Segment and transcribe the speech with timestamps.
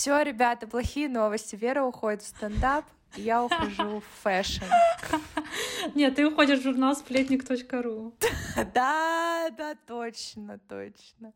[0.00, 1.56] Все, ребята, плохие новости.
[1.56, 4.64] Вера уходит в стендап, я ухожу в fashion.
[5.94, 8.14] Нет, ты уходишь в журнал сплетник.ру.
[8.74, 11.34] Да, да, точно, точно.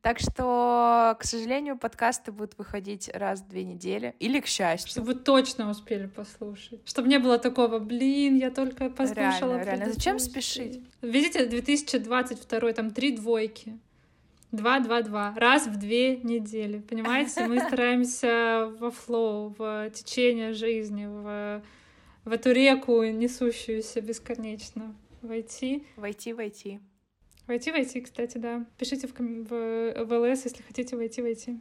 [0.00, 4.16] Так что, к сожалению, подкасты будут выходить раз в две недели.
[4.18, 4.90] Или к счастью.
[4.90, 6.80] Чтобы вы точно успели послушать.
[6.84, 9.58] Чтобы не было такого, блин, я только послушала.
[9.58, 9.92] Реально, реально.
[9.92, 10.82] Зачем спешить?
[11.00, 13.78] Видите, 2022, там три двойки.
[14.50, 15.34] Два, два, два.
[15.36, 16.80] Раз в две недели.
[16.80, 17.46] Понимаете?
[17.46, 21.62] Мы стараемся во флоу, в течение жизни, в,
[22.24, 25.84] в эту реку, несущуюся бесконечно, войти.
[25.96, 26.80] Войти, войти.
[27.46, 28.64] Войти, войти, кстати, да.
[28.78, 31.60] Пишите в, в, в ЛС, если хотите войти, войти.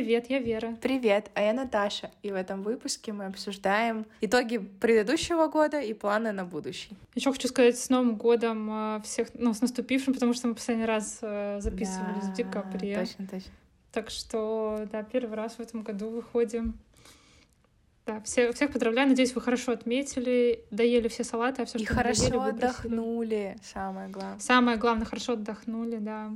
[0.00, 0.78] Привет, я Вера.
[0.80, 2.10] Привет, а я Наташа.
[2.22, 6.96] И в этом выпуске мы обсуждаем итоги предыдущего года и планы на будущий.
[7.14, 10.86] Еще хочу сказать с Новым годом э, всех, ну, с наступившим, потому что мы последний
[10.86, 12.98] раз э, записывались да, в декабре.
[12.98, 13.50] Точно, точно.
[13.92, 16.78] Так что, да, первый раз в этом году выходим.
[18.06, 19.06] Да, все, всех поздравляю.
[19.06, 24.08] Надеюсь, вы хорошо отметили, доели все салаты, а все, что И хорошо доели, отдохнули, самое
[24.08, 24.38] главное.
[24.38, 26.30] Самое главное, хорошо отдохнули, да.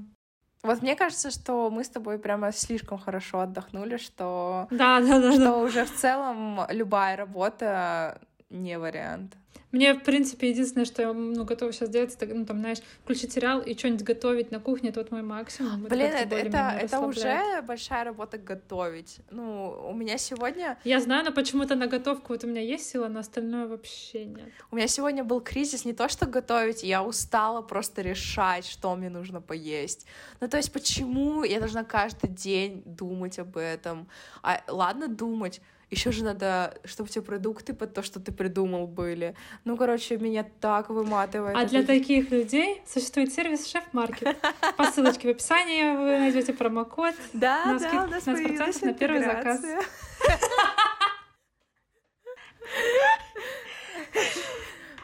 [0.65, 5.33] Вот мне кажется, что мы с тобой прямо слишком хорошо отдохнули, что, да, да, да,
[5.33, 5.57] что да.
[5.59, 9.37] уже в целом любая работа не вариант.
[9.75, 13.33] Мне, в принципе, единственное, что я ну, готова сейчас сделать, это, ну, там, знаешь, включить
[13.33, 15.83] сериал и что-нибудь готовить на кухне, это вот мой максимум.
[15.83, 19.19] Блин, это, это, это уже большая работа готовить.
[19.33, 20.79] Ну, у меня сегодня...
[20.85, 24.49] Я знаю, но почему-то на готовку вот у меня есть сила, на остальное вообще нет.
[24.71, 29.11] У меня сегодня был кризис не то, что готовить, я устала просто решать, что мне
[29.11, 30.07] нужно поесть.
[30.39, 34.07] Ну, то есть, почему я должна каждый день думать об этом?
[34.45, 39.35] А, ладно думать, еще же надо, чтобы все продукты под то, что ты придумал, были.
[39.65, 41.57] Ну, короче, меня так выматывает.
[41.57, 44.37] А для таких людей существует сервис Шеф-Маркет.
[44.77, 47.15] По ссылочке в описании вы найдете промокод.
[47.33, 49.63] Да, на да, у нас 15% на первый заказ.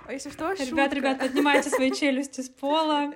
[0.07, 3.15] А если что, Ребят, ребят, поднимайте свои челюсти с пола.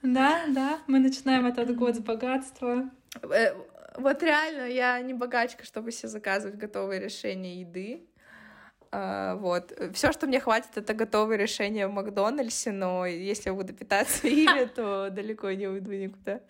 [0.00, 2.88] Да, да, мы начинаем этот год с богатства.
[4.00, 8.06] Вот реально, я не богачка, чтобы себе заказывать готовые решения еды.
[8.92, 9.72] Uh, вот.
[9.94, 14.64] Все, что мне хватит, это готовые решения в Макдональдсе, но если я буду питаться ими,
[14.64, 16.40] то далеко не уйду никуда.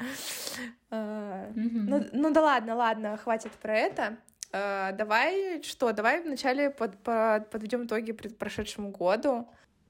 [0.90, 4.16] Uh, ну, ну да ладно, ладно, хватит про это.
[4.52, 9.46] Uh, давай что, давай вначале под, под, подведем итоги прошедшему году.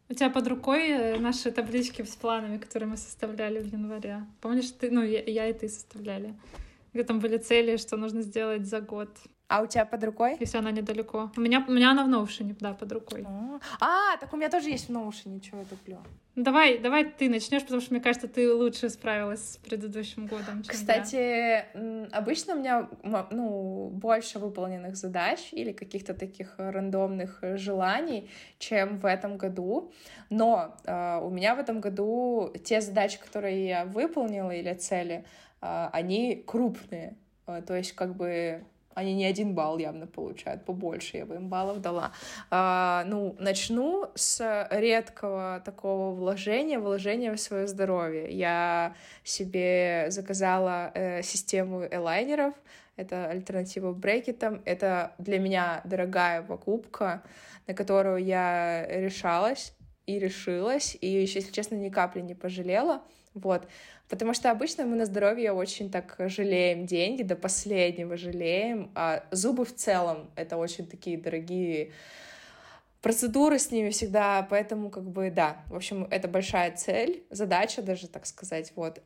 [0.08, 4.26] У тебя под рукой э, наши таблички с планами, которые мы составляли в январе.
[4.40, 6.34] Помнишь, ты, ну, я, я и ты составляли
[6.92, 9.08] где там были цели, что нужно сделать за год.
[9.48, 10.36] А у тебя под рукой?
[10.38, 11.32] Если она недалеко.
[11.36, 13.24] У меня, у меня она в Notion, да, под рукой.
[13.26, 15.98] А, а так у меня тоже есть в Notion, чего я туплю.
[16.36, 20.62] Давай, давай ты начнешь, потому что мне кажется, ты лучше справилась с предыдущим годом.
[20.62, 22.08] Чем Кстати, я.
[22.12, 22.88] обычно у меня
[23.32, 28.30] ну, больше выполненных задач или каких-то таких рандомных желаний,
[28.60, 29.92] чем в этом году.
[30.30, 35.24] Но э, у меня в этом году те задачи, которые я выполнила или цели,
[35.60, 37.16] они крупные.
[37.46, 41.48] А, то есть, как бы, они не один балл явно получают, побольше я бы им
[41.48, 42.12] баллов дала.
[42.50, 48.30] А, ну, начну с редкого такого вложения, вложения в свое здоровье.
[48.30, 48.94] Я
[49.24, 52.54] себе заказала э, систему элайнеров,
[53.00, 54.60] это альтернатива брекетам.
[54.66, 57.22] Это для меня дорогая покупка,
[57.66, 63.02] на которую я решалась и решилась, и, если честно, ни капли не пожалела.
[63.32, 63.66] Вот.
[64.10, 69.64] Потому что обычно мы на здоровье очень так жалеем деньги, до последнего жалеем, а зубы
[69.64, 71.92] в целом— это очень такие дорогие
[73.02, 78.08] процедуры с ними всегда, поэтому как бы да, в общем, это большая цель, задача даже,
[78.08, 79.00] так сказать, вот.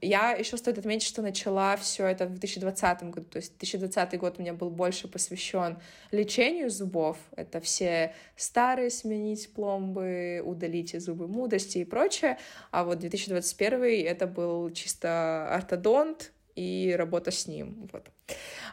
[0.00, 4.34] Я еще стоит отметить, что начала все это в 2020 году, то есть 2020 год
[4.38, 5.78] у меня был больше посвящен
[6.10, 12.38] лечению зубов, это все старые сменить пломбы, удалить зубы мудрости и прочее,
[12.70, 17.88] а вот 2021 это был чисто ортодонт, и работа с ним.
[17.92, 18.10] Вот.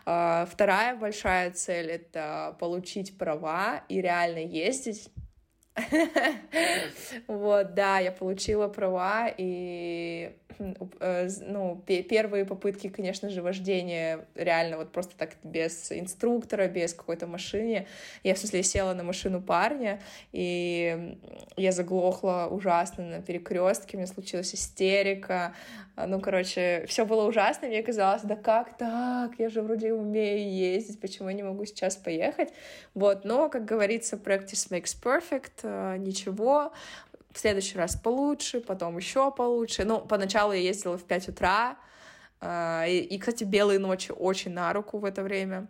[0.05, 5.09] А, вторая большая цель— это получить права и реально ездить.
[7.27, 10.31] Вот, да, я получила права, и
[10.99, 17.27] э, ну, первые попытки, конечно же, вождения реально вот просто так без инструктора, без какой-то
[17.27, 17.87] машины.
[18.23, 20.01] Я, в смысле, села на машину парня,
[20.31, 21.17] и
[21.57, 25.53] я заглохла ужасно на перекрестке, у меня случилась истерика.
[25.97, 29.31] Ну, короче, все было ужасно, мне казалось, да как так?
[29.37, 32.53] Я же вроде умею ездить, почему я не могу сейчас поехать?
[32.93, 35.64] Вот, но, как говорится, practice makes perfect,
[35.97, 36.71] ничего,
[37.31, 39.83] в следующий раз получше, потом еще получше.
[39.83, 41.77] Ну, поначалу я ездила в 5 утра,
[42.41, 45.67] э, и, и, кстати, белые ночи очень на руку в это время.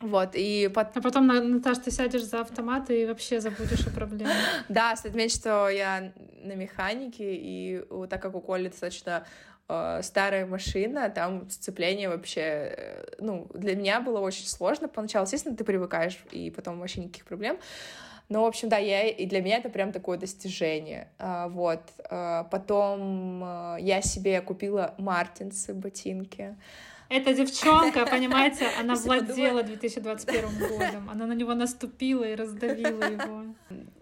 [0.00, 0.96] Вот, и под...
[0.96, 4.32] А потом, Наташ, ты сядешь за автомат и вообще забудешь о проблеме.
[4.68, 6.12] Да, стоит отметить, что я
[6.42, 9.26] на механике, и так как у Коли достаточно
[9.68, 15.24] э, старая машина, там сцепление вообще, э, ну, для меня было очень сложно поначалу.
[15.24, 17.58] Естественно, ты привыкаешь, и потом вообще никаких проблем.
[18.28, 21.08] Ну, в общем, да, я, и для меня это прям такое достижение.
[21.18, 21.80] А, вот.
[22.10, 26.56] А, потом а, я себе купила мартинсы ботинки.
[27.08, 31.08] Эта девчонка, понимаете, она владела 2021 годом.
[31.08, 33.44] Она на него наступила и раздавила его.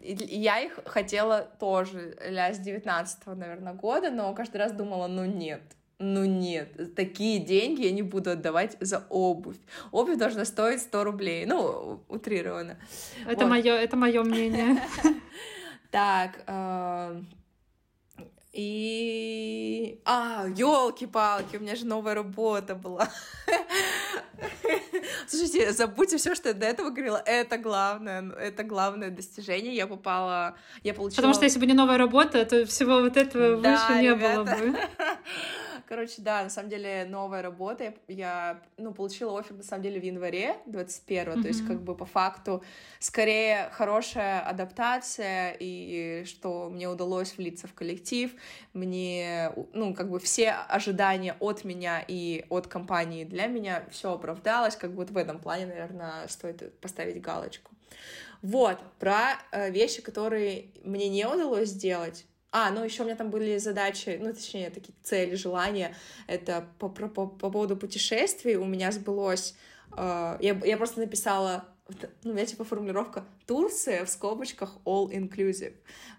[0.03, 5.25] И я их хотела тоже для с 19 наверное, года, но каждый раз думала, ну
[5.25, 5.63] нет,
[5.99, 9.57] ну нет, такие деньги я не буду отдавать за обувь.
[9.93, 11.47] Обувь должна стоить 100 рублей.
[11.47, 12.77] Ну, утрированно.
[13.27, 13.51] Это вот.
[13.51, 14.83] мое, это мое мнение.
[15.93, 17.23] Так, э,
[18.53, 20.01] и...
[20.05, 23.09] А, елки-палки, у меня же новая работа была.
[25.29, 27.23] Слушайте, забудьте все, что я до этого говорила.
[27.25, 29.75] Это главное, это главное достижение.
[29.75, 31.17] Я попала, я получила...
[31.17, 34.45] Потому что если бы не новая работа, то всего вот этого да, выше не ребята.
[34.45, 34.79] было бы.
[35.87, 37.95] Короче, да, на самом деле новая работа.
[38.09, 41.43] Я, ну, получила офер, на самом деле, в январе 21 mm-hmm.
[41.43, 42.65] то есть как бы по факту
[42.99, 48.33] скорее хорошая адаптация и что мне удалось влиться в коллектив,
[48.73, 54.75] мне, ну, как бы все ожидания от меня и от компании для меня все оправдалось,
[54.75, 57.71] как бы вот в этом плане, наверное, стоит поставить галочку.
[58.43, 62.27] Вот, про э, вещи, которые мне не удалось сделать,
[62.59, 65.95] а, ну еще у меня там были задачи, ну, точнее, такие цели, желания.
[66.27, 69.55] Это по, по, по, по поводу путешествий у меня сбылось...
[69.95, 71.67] Э, я, я просто написала
[72.25, 75.75] ну, у меня, типа, формулировка Турция в скобочках all inclusive.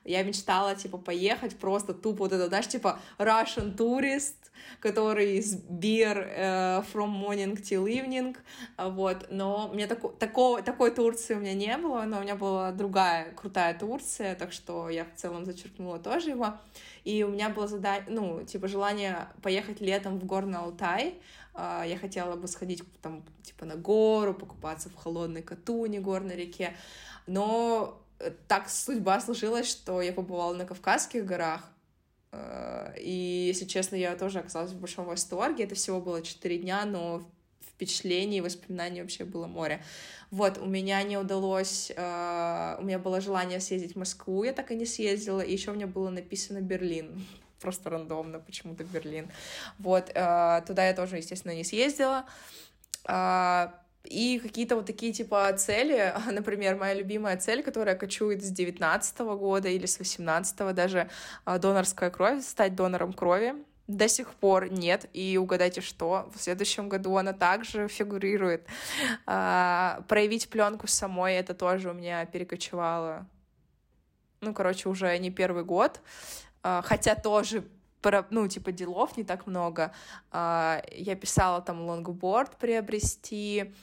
[0.05, 4.35] Я мечтала, типа, поехать просто тупо вот это, знаешь, типа, Russian tourist,
[4.79, 8.37] который из beer uh, from morning till evening,
[8.77, 12.71] вот, но меня тако, такого, такой Турции у меня не было, но у меня была
[12.71, 16.53] другая крутая Турция, так что я в целом зачеркнула тоже его,
[17.03, 21.15] и у меня было задание, ну, типа, желание поехать летом в Горный Алтай,
[21.57, 26.75] я хотела бы сходить там, типа, на гору, покупаться в холодной Катуне, горной реке,
[27.25, 31.71] но э, так судьба сложилась, что я побывала на Кавказских горах,
[32.31, 35.63] а, и, если честно, я тоже оказалась в большом восторге.
[35.63, 37.23] Это всего было 4 дня, но
[37.61, 39.83] впечатлений и воспоминаний вообще было море.
[40.31, 44.71] Вот, у меня не удалось, uh, у меня было желание съездить в Москву, я так
[44.71, 47.23] и не съездила, и еще у меня было написано Берлин
[47.67, 49.29] просто рандомно почему-то Берлин.
[49.77, 52.23] Вот, э, туда я тоже, естественно, не съездила.
[53.09, 53.67] Э,
[54.05, 59.67] и какие-то вот такие типа цели, например, моя любимая цель, которая кочует с 19 года
[59.67, 61.09] или с 18 даже,
[61.45, 63.53] э, донорская кровь, стать донором крови.
[63.87, 68.65] До сих пор нет, и угадайте что, в следующем году она также фигурирует.
[69.25, 73.25] А, проявить пленку самой, это тоже у меня перекочевало,
[74.41, 75.99] ну, короче, уже не первый год.
[76.63, 77.63] А, хотя тоже
[78.29, 79.91] ну, типа, делов не так много.
[80.31, 83.73] А, я писала там лонгборд приобрести,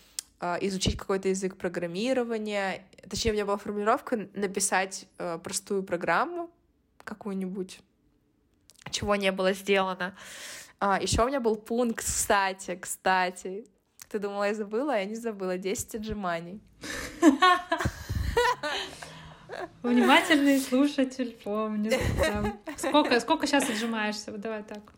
[0.41, 2.87] а, изучить какой-то язык программирования.
[3.11, 5.07] Точнее, у меня была формулировка написать
[5.43, 6.51] простую программу
[7.03, 7.81] какую-нибудь,
[8.91, 10.17] чего не было сделано.
[10.81, 13.67] Еще у меня был пункт, кстати, кстати.
[14.09, 14.97] Ты думала, я забыла?
[14.97, 15.59] Я не забыла.
[15.59, 16.63] 10 отжиманий.
[19.83, 21.99] Внимательный слушатель помнит.
[22.77, 24.33] Сколько, сколько сейчас отжимаешься?
[24.33, 24.93] Вот давай так.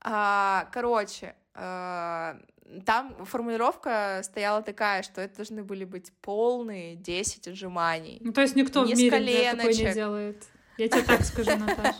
[0.00, 2.38] А, короче, а,
[2.84, 8.18] там формулировка стояла такая, что это должны были быть полные 10 отжиманий.
[8.20, 10.44] Ну, то есть никто не в мире такой не делает.
[10.78, 11.96] Я тебе так скажу, Наташа.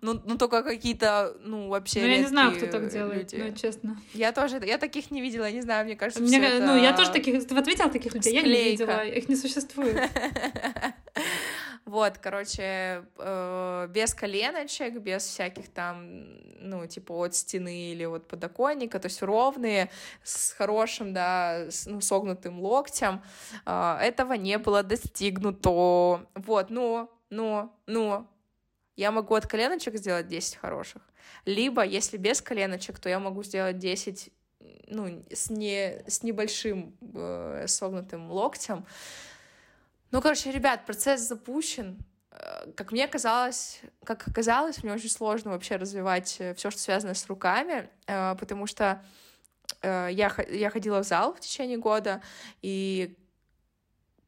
[0.00, 3.44] Ну, ну только какие-то, ну, вообще Ну, я не знаю, кто так делает, люди.
[3.44, 4.00] ну, честно.
[4.14, 7.46] Я тоже, я таких не видела, не знаю, мне кажется, мне, Ну, я тоже таких,
[7.46, 8.38] ты вот видела таких людей?
[8.38, 8.48] Склейка.
[8.48, 9.96] Я не видела, их не существует.
[11.86, 16.24] Вот, короче, э, без коленочек, без всяких там,
[16.58, 19.88] ну, типа от стены или от подоконника, то есть ровные,
[20.24, 23.22] с хорошим, да, с, ну, согнутым локтем.
[23.66, 26.26] Э, этого не было достигнуто.
[26.34, 28.26] Вот, ну, ну, ну,
[28.96, 31.02] я могу от коленочек сделать 10 хороших.
[31.44, 34.32] Либо, если без коленочек, то я могу сделать 10
[34.88, 38.86] ну, с, не, с небольшим э, согнутым локтем.
[40.10, 41.98] Ну, короче, ребят, процесс запущен.
[42.30, 47.14] Э, как мне казалось, как оказалось, мне очень сложно вообще развивать э, все, что связано
[47.14, 49.02] с руками, э, потому что
[49.82, 52.22] я, я ходила в зал в течение года,
[52.62, 53.16] и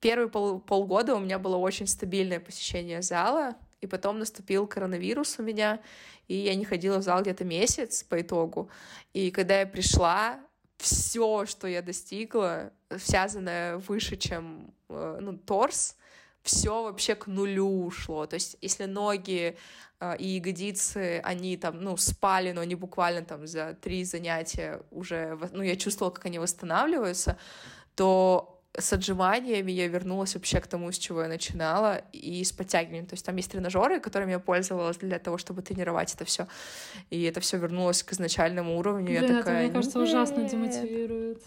[0.01, 5.43] первые пол, полгода у меня было очень стабильное посещение зала, и потом наступил коронавирус у
[5.43, 5.81] меня,
[6.27, 8.71] и я не ходила в зал где-то месяц по итогу.
[9.13, 10.41] И когда я пришла,
[10.79, 15.97] все, что я достигла, связанное выше, чем э, ну, торс,
[16.43, 18.27] все вообще к нулю ушло.
[18.27, 19.57] То есть, если ноги
[20.01, 25.39] э, и ягодицы, они там, ну, спали, но они буквально там за три занятия уже,
[25.53, 27.39] ну, я чувствовала, как они восстанавливаются,
[27.97, 33.07] то с отжиманиями я вернулась вообще к тому, с чего я начинала, и с подтягиванием.
[33.07, 36.47] То есть там есть тренажеры, которыми я пользовалась для того, чтобы тренировать это все.
[37.11, 39.07] И это все вернулось к изначальному уровню.
[39.07, 41.43] Блин, я это, такая, мне кажется, ужасно демотивирует.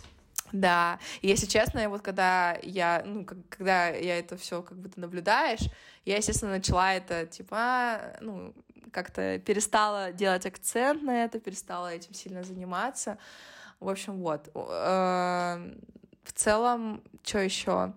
[0.52, 5.62] Да, и если честно, вот когда я, ну, когда я это все как будто наблюдаешь,
[6.04, 8.54] я, естественно, начала это, типа, а, ну,
[8.92, 13.18] как-то перестала делать акцент на это, перестала этим сильно заниматься.
[13.80, 14.50] В общем, вот.
[16.24, 17.94] В целом, что еще?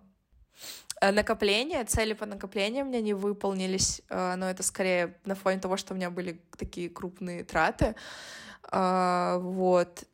[1.00, 5.58] Э, накопления, цели по накоплению у меня не выполнились, э, но это скорее на фоне
[5.58, 7.94] того, что у меня были такие крупные траты.
[8.72, 10.04] Э, вот.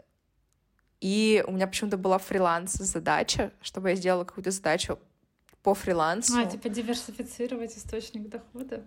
[1.00, 4.99] И у меня почему-то была фриланс-задача, чтобы я сделала какую-то задачу
[5.62, 6.38] по фрилансу.
[6.38, 8.83] А, типа диверсифицировать источник дохода?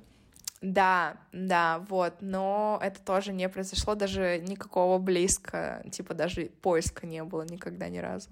[0.61, 7.21] Да, да, вот, но это тоже не произошло, даже никакого близко, типа даже поиска не
[7.23, 8.29] было никогда ни разу.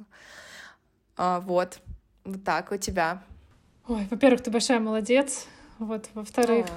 [1.17, 1.79] А, вот.
[2.23, 3.23] Вот так у тебя.
[3.87, 5.47] Ой, во-первых, ты большая молодец.
[5.79, 6.67] Вот, во-вторых,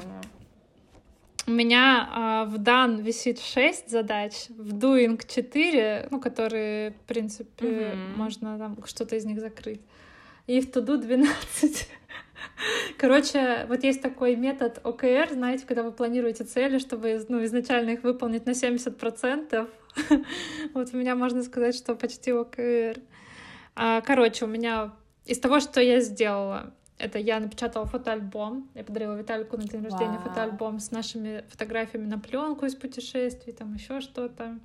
[1.47, 7.67] у меня а, в дан висит 6 задач, в doing 4, ну, которые, в принципе,
[7.67, 8.17] mm-hmm.
[8.17, 9.83] можно там что-то из них закрыть.
[10.47, 11.89] И в туду 12.
[12.99, 18.03] Короче, вот есть такой метод ОКР, знаете, когда вы планируете цели, чтобы ну, изначально их
[18.03, 19.69] выполнить на 70%.
[20.75, 23.01] вот у меня можно сказать, что почти ОКР.
[23.75, 24.93] А, короче, у меня
[25.25, 28.69] из того, что я сделала, это я напечатала фотоальбом.
[28.75, 30.29] Я подарила Виталику на день рождения wow.
[30.29, 34.59] фотоальбом с нашими фотографиями на пленку из путешествий, там еще что-то.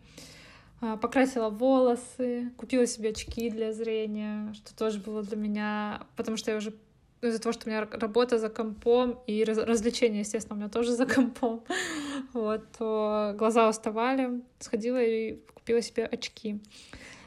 [0.82, 6.52] А, покрасила волосы, купила себе очки для зрения, что тоже было для меня, потому что
[6.52, 6.74] я уже
[7.22, 10.94] из-за того, что у меня работа за компом и раз развлечения, естественно, у меня тоже
[10.94, 11.64] за компом,
[12.34, 16.62] вот, то глаза уставали, сходила и купила себе очки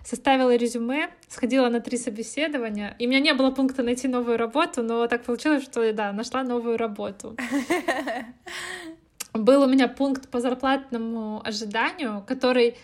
[0.04, 4.82] составила резюме, сходила на три собеседования, и у меня не было пункта найти новую работу,
[4.82, 7.36] но так получилось, что, да, нашла новую работу.
[9.32, 12.76] Был у меня пункт по зарплатному ожиданию, который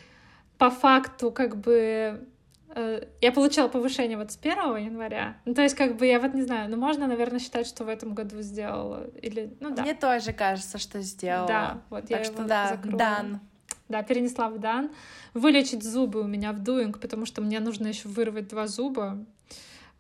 [0.57, 2.27] по факту как бы
[2.75, 5.37] э, я получила повышение вот с 1 января.
[5.45, 7.89] Ну, то есть, как бы, я вот не знаю, ну, можно, наверное, считать, что в
[7.89, 9.09] этом году сделала.
[9.23, 9.83] Или, ну, да.
[9.83, 11.49] Мне тоже кажется, что сделала.
[11.49, 12.97] Да, вот так я что, да, закрою.
[12.97, 13.41] дан.
[13.89, 14.91] Да, перенесла в дан.
[15.35, 19.25] Вылечить зубы у меня в дуинг, потому что мне нужно еще вырвать два зуба.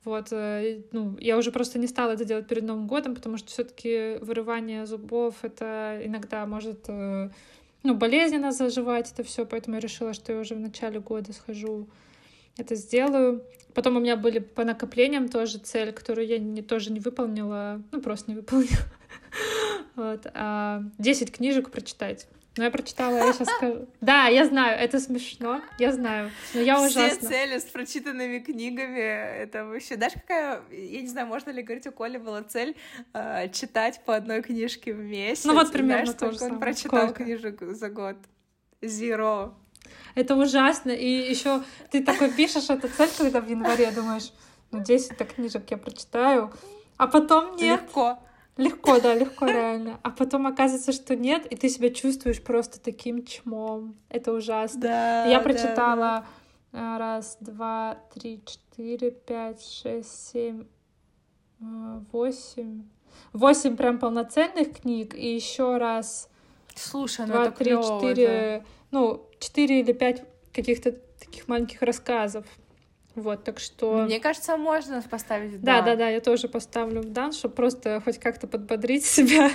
[0.04, 3.48] Вот, э, ну, я уже просто не стала это делать перед Новым годом, потому что
[3.48, 7.30] все-таки вырывание зубов это иногда может э,
[7.82, 11.88] ну, болезненно заживать это все, поэтому я решила, что я уже в начале года схожу,
[12.56, 13.44] это сделаю.
[13.74, 18.00] Потом у меня были по накоплениям тоже цель, которую я не, тоже не выполнила, ну,
[18.00, 18.70] просто не выполнила.
[19.94, 20.28] Вот.
[20.32, 22.28] А 10 книжек прочитать.
[22.58, 23.86] Ну, я прочитала, я сейчас скажу.
[24.00, 27.18] Да, я знаю, это смешно, я знаю, но я ужасно.
[27.18, 29.94] Все цели с прочитанными книгами, это вообще...
[29.94, 32.76] Знаешь, какая, я не знаю, можно ли говорить, у Коли была цель
[33.14, 35.44] э, читать по одной книжке в месяц.
[35.44, 37.24] Ну вот примерно Знаешь, сколько он прочитал сколько?
[37.24, 38.16] книжек за год?
[38.82, 39.54] Zero.
[40.16, 41.62] Это ужасно, и еще
[41.92, 44.32] ты такой пишешь эту цель, когда в январе думаешь,
[44.72, 46.52] ну 10 так книжек я прочитаю,
[46.96, 47.82] а потом нет.
[47.82, 48.18] Легко.
[48.58, 50.00] Легко, да, легко, реально.
[50.02, 53.94] А потом оказывается, что нет, и ты себя чувствуешь просто таким чмом.
[54.08, 54.80] Это ужасно.
[54.80, 56.26] Да, Я прочитала
[56.72, 56.98] да, да.
[56.98, 60.64] раз, два, три, четыре, пять, шесть, семь,
[61.60, 62.82] э, восемь.
[63.32, 66.28] Восемь прям полноценных книг, и еще раз
[66.74, 68.66] Слушай, ну два, три, четыре, да.
[68.90, 72.44] ну, четыре или пять каких-то таких маленьких рассказов.
[73.18, 74.04] Вот, так что...
[74.04, 78.00] Мне кажется, можно поставить в Да, да, да, я тоже поставлю в дан, чтобы просто
[78.00, 79.50] хоть как-то подбодрить себя.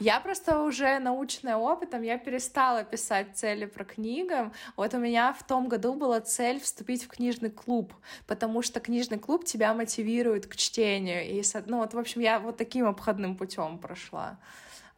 [0.00, 4.52] Я просто уже научная опытом, я перестала писать цели про книгам.
[4.76, 7.92] Вот у меня в том году была цель вступить в книжный клуб,
[8.26, 11.24] потому что книжный клуб тебя мотивирует к чтению.
[11.24, 14.38] И, ну вот, в общем, я вот таким обходным путем прошла.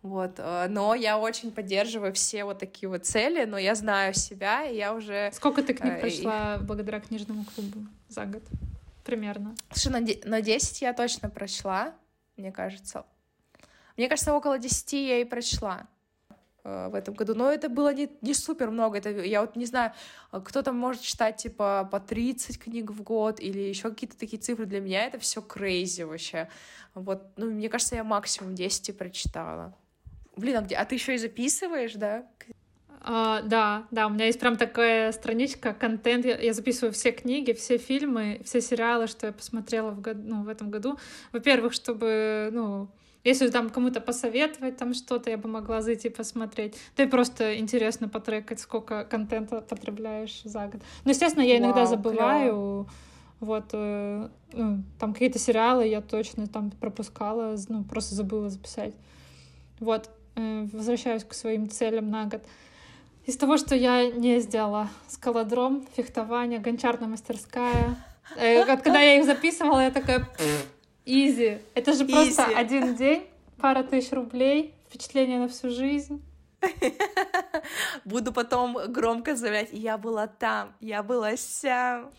[0.02, 4.64] Вот, э, но я очень поддерживаю все вот такие вот цели, но я знаю себя,
[4.64, 5.30] и я уже...
[5.32, 6.62] Сколько ты книг э, прошла и...
[6.62, 8.42] благодаря книжному клубу за год?
[9.04, 9.54] Примерно.
[9.70, 10.20] Слушай, на, де...
[10.24, 11.94] на 10 я точно прочла,
[12.38, 13.04] мне кажется.
[13.98, 15.86] Мне кажется, около 10 я и прочла
[16.64, 17.34] э, в этом году.
[17.34, 18.96] Но это было не, не супер много.
[18.96, 19.92] Это, я вот не знаю,
[20.32, 24.64] кто-то может читать типа по 30 книг в год или еще какие-то такие цифры.
[24.64, 26.48] Для меня это все crazy вообще.
[26.94, 29.76] Вот, ну, мне кажется, я максимум 10 прочитала.
[30.40, 30.74] Блин, а, где?
[30.76, 32.26] а ты еще и записываешь, да?
[33.02, 36.24] А, да, да, у меня есть прям такая страничка, контент.
[36.24, 40.42] Я, я записываю все книги, все фильмы, все сериалы, что я посмотрела в, год, ну,
[40.42, 40.98] в этом году.
[41.32, 42.88] Во-первых, чтобы, ну,
[43.24, 46.76] если там кому-то посоветовать там что-то, я бы могла зайти посмотреть.
[46.96, 50.82] Да и просто интересно потрекать, сколько контента потребляешь за год.
[51.04, 52.52] Ну, естественно, я иногда Вау, забываю.
[52.52, 52.88] Клево.
[53.40, 58.94] Вот, э, ну, там какие-то сериалы я точно там пропускала, ну, просто забыла записать.
[59.78, 62.42] Вот, возвращаюсь к своим целям на год.
[63.26, 67.96] Из того, что я не сделала, скалодром, фехтование, гончарная мастерская.
[68.36, 70.28] Э, когда я их записывала, я такая,
[71.04, 71.58] изи.
[71.74, 73.24] Это же просто один день,
[73.60, 76.22] пара тысяч рублей, впечатление на всю жизнь.
[78.04, 82.10] Буду потом громко заявлять, я была там, я была сям.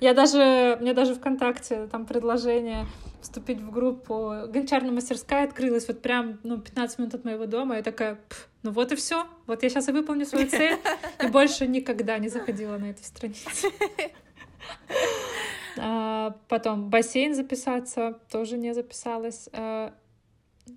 [0.00, 2.86] Я даже, мне даже ВКонтакте там предложение
[3.20, 4.34] вступить в группу.
[4.48, 7.76] Гончарная мастерская открылась вот прям, ну, 15 минут от моего дома.
[7.76, 8.18] Я такая,
[8.62, 9.26] ну вот и все.
[9.46, 10.78] Вот я сейчас и выполню свою цель.
[11.22, 13.68] И больше никогда не заходила на эту страницу.
[15.82, 19.48] А, потом бассейн записаться, тоже не записалась.
[19.52, 19.94] А,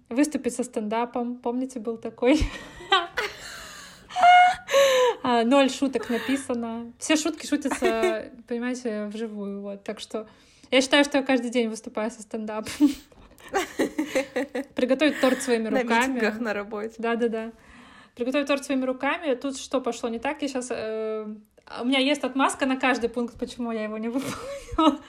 [0.07, 2.39] выступить со стендапом, помните, был такой.
[5.33, 6.91] А, ноль шуток написано.
[6.99, 9.61] Все шутки шутятся, понимаете, вживую.
[9.61, 9.83] Вот.
[9.83, 10.27] Так что
[10.69, 12.71] я считаю, что я каждый день выступаю со стендапом.
[14.75, 16.19] Приготовить торт своими руками.
[16.19, 16.95] На на работе.
[16.99, 17.51] Да-да-да.
[18.15, 19.33] Приготовить торт своими руками.
[19.33, 20.41] Тут что пошло не так?
[20.43, 21.25] Я сейчас э,
[21.81, 24.99] у меня есть отмазка на каждый пункт, почему я его не выполнила.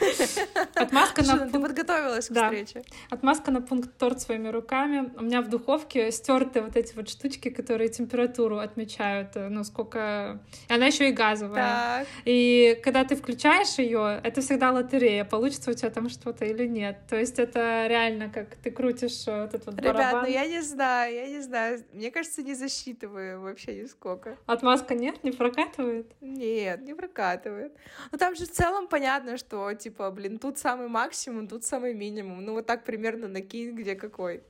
[0.74, 1.52] Отмазка на пункт...
[1.52, 2.84] Ты подготовилась к встрече.
[3.10, 5.10] Отмазка на пункт торт своими руками.
[5.18, 10.40] У меня в духовке стерты вот эти вот штучки, которые температуру отмечают, э, ну, сколько...
[10.68, 12.06] Она еще и газовая.
[12.24, 16.98] И когда ты включаешь ее, это всегда лотерея, получится у тебя там что-то или нет.
[17.08, 20.60] То есть это реально как ты крутишь э, вот этот вот Ребят, ну я не
[20.60, 21.82] знаю, я не знаю.
[21.92, 24.36] Мне кажется, не засчитываю вообще нисколько.
[24.46, 25.24] Отмазка нет?
[25.24, 26.01] Не прокатывает?
[26.02, 26.16] Прокатывает?
[26.20, 27.72] Нет, не прокатывает.
[28.12, 32.44] Ну там же в целом понятно, что типа, блин, тут самый максимум, тут самый минимум.
[32.44, 34.42] Ну вот так примерно накинь, где какой.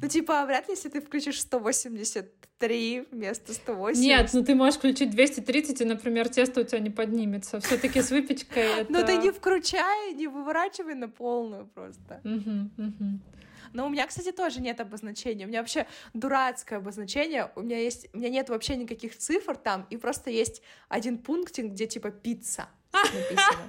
[0.00, 4.04] Ну, типа, вряд ли, если ты включишь 183 вместо 180.
[4.04, 7.58] Нет, ну ты можешь включить 230, и, например, тесто у тебя не поднимется.
[7.58, 8.92] все таки с выпечкой это...
[8.92, 12.20] Ну ты не вкручай, не выворачивай на полную просто.
[13.72, 15.44] Но у меня, кстати, тоже нет обозначения.
[15.44, 17.50] У меня вообще дурацкое обозначение.
[17.56, 21.66] У меня есть, у меня нет вообще никаких цифр там, и просто есть один пунктик,
[21.66, 23.68] где типа пицца написано.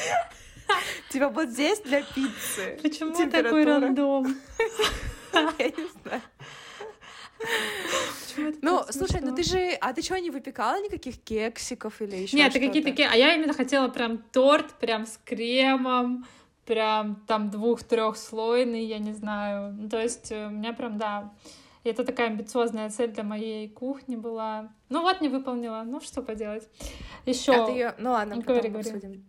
[1.10, 2.78] Типа вот здесь для пиццы.
[2.82, 4.36] Почему такой рандом?
[5.58, 6.22] Я не знаю.
[8.62, 12.52] Ну, слушай, ну ты же, а ты что, не выпекала никаких кексиков или еще Нет,
[12.52, 16.26] какие-то кексы, а я именно хотела прям торт, прям с кремом,
[16.66, 19.72] прям там двух-трехслойный, я не знаю.
[19.72, 21.32] Ну, то есть э, у меня прям, да,
[21.84, 24.72] это такая амбициозная цель для моей кухни была.
[24.88, 25.82] Ну вот, не выполнила.
[25.84, 26.68] Ну, что поделать.
[27.26, 27.52] Еще.
[27.52, 27.94] А ты ее...
[27.98, 28.88] Ну ладно, ну, говори, говори.
[28.88, 29.24] Обсудим.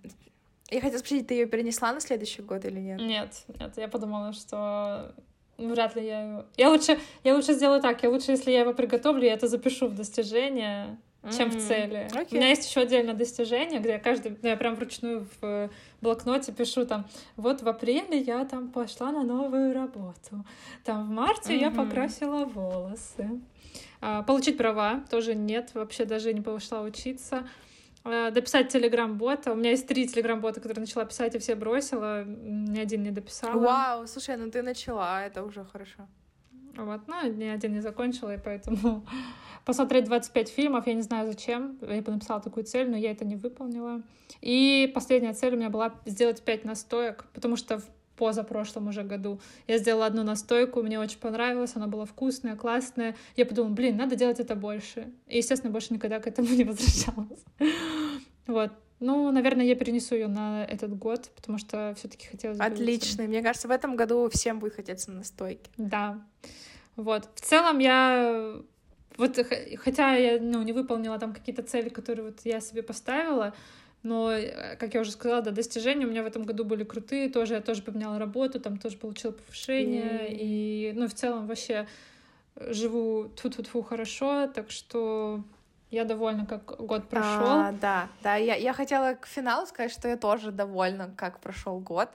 [0.69, 3.01] Я хотела спросить, ты ее перенесла на следующий год или нет?
[3.01, 5.13] Нет, нет, я подумала, что
[5.57, 6.45] вряд ли я ее...
[6.55, 9.87] Я лучше, я лучше сделаю так, я лучше, если я его приготовлю, я это запишу
[9.87, 10.97] в достижение,
[11.29, 11.57] чем mm-hmm.
[11.57, 12.07] в цели.
[12.11, 12.27] Okay.
[12.31, 15.69] У меня есть еще отдельное достижение, где я каждый, ну, я прям вручную в
[16.01, 20.43] блокноте пишу там, вот в апреле я там пошла на новую работу,
[20.83, 21.61] там в марте mm-hmm.
[21.61, 23.41] я покрасила волосы.
[24.01, 27.47] А, получить права тоже нет, вообще даже не пошла учиться.
[28.03, 29.51] А, дописать телеграм-бота.
[29.51, 32.23] У меня есть три телеграм-бота, которые начала писать и все бросила.
[32.25, 33.59] Ни один не дописала.
[33.59, 36.07] Вау, слушай, ну ты начала, это уже хорошо.
[36.75, 39.05] Вот, ну, ни один не закончила, и поэтому
[39.65, 43.25] посмотреть 25 фильмов, я не знаю зачем, я бы написала такую цель, но я это
[43.25, 44.01] не выполнила.
[44.41, 47.83] И последняя цель у меня была сделать 5 настоек, потому что в
[48.21, 49.39] позапрошлом уже году.
[49.67, 53.15] Я сделала одну настойку, мне очень понравилось, она была вкусная, классная.
[53.35, 55.11] Я подумала, блин, надо делать это больше.
[55.25, 57.43] И, естественно, больше никогда к этому не возвращалась.
[58.47, 58.71] Вот.
[59.01, 62.63] Ну, наверное, я перенесу ее на этот год, потому что все-таки хотелось бы...
[62.63, 63.23] Отлично.
[63.23, 65.71] Мне кажется, в этом году всем будет хотеться настойки.
[65.75, 66.21] Да.
[66.95, 67.27] Вот.
[67.33, 68.55] В целом я...
[69.17, 69.39] Вот,
[69.77, 73.53] хотя я ну, не выполнила там какие-то цели, которые вот я себе поставила,
[74.03, 74.33] но,
[74.79, 77.61] как я уже сказала, да, достижения у меня в этом году были крутые, тоже я
[77.61, 80.37] тоже поменяла работу, там тоже получила повышение, mm.
[80.39, 81.87] и, ну, в целом вообще
[82.55, 85.43] живу тьфу-тьфу-тьфу хорошо, так что
[85.91, 87.45] я довольна, как год прошел.
[87.45, 91.79] А, да, да, я, я хотела к финалу сказать, что я тоже довольна, как прошел
[91.79, 92.09] год.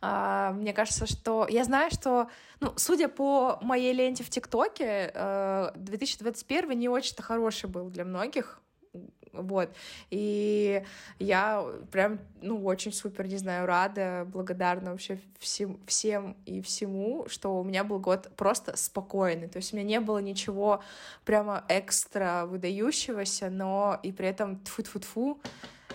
[0.00, 5.12] А, мне кажется, что я знаю, что, ну, судя по моей ленте в ТикТоке,
[5.76, 8.60] 2021 э, не очень-то хороший был для многих
[9.32, 9.70] вот.
[10.10, 10.82] И
[11.18, 17.58] я прям, ну, очень супер, не знаю, рада, благодарна вообще всем, всем и всему, что
[17.58, 19.48] у меня был год просто спокойный.
[19.48, 20.82] То есть у меня не было ничего
[21.24, 25.40] прямо экстра выдающегося, но и при этом тфу-тфу-тфу,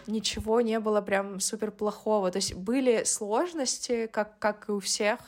[0.07, 2.31] ничего не было прям супер плохого.
[2.31, 5.19] То есть были сложности, как, как и у всех,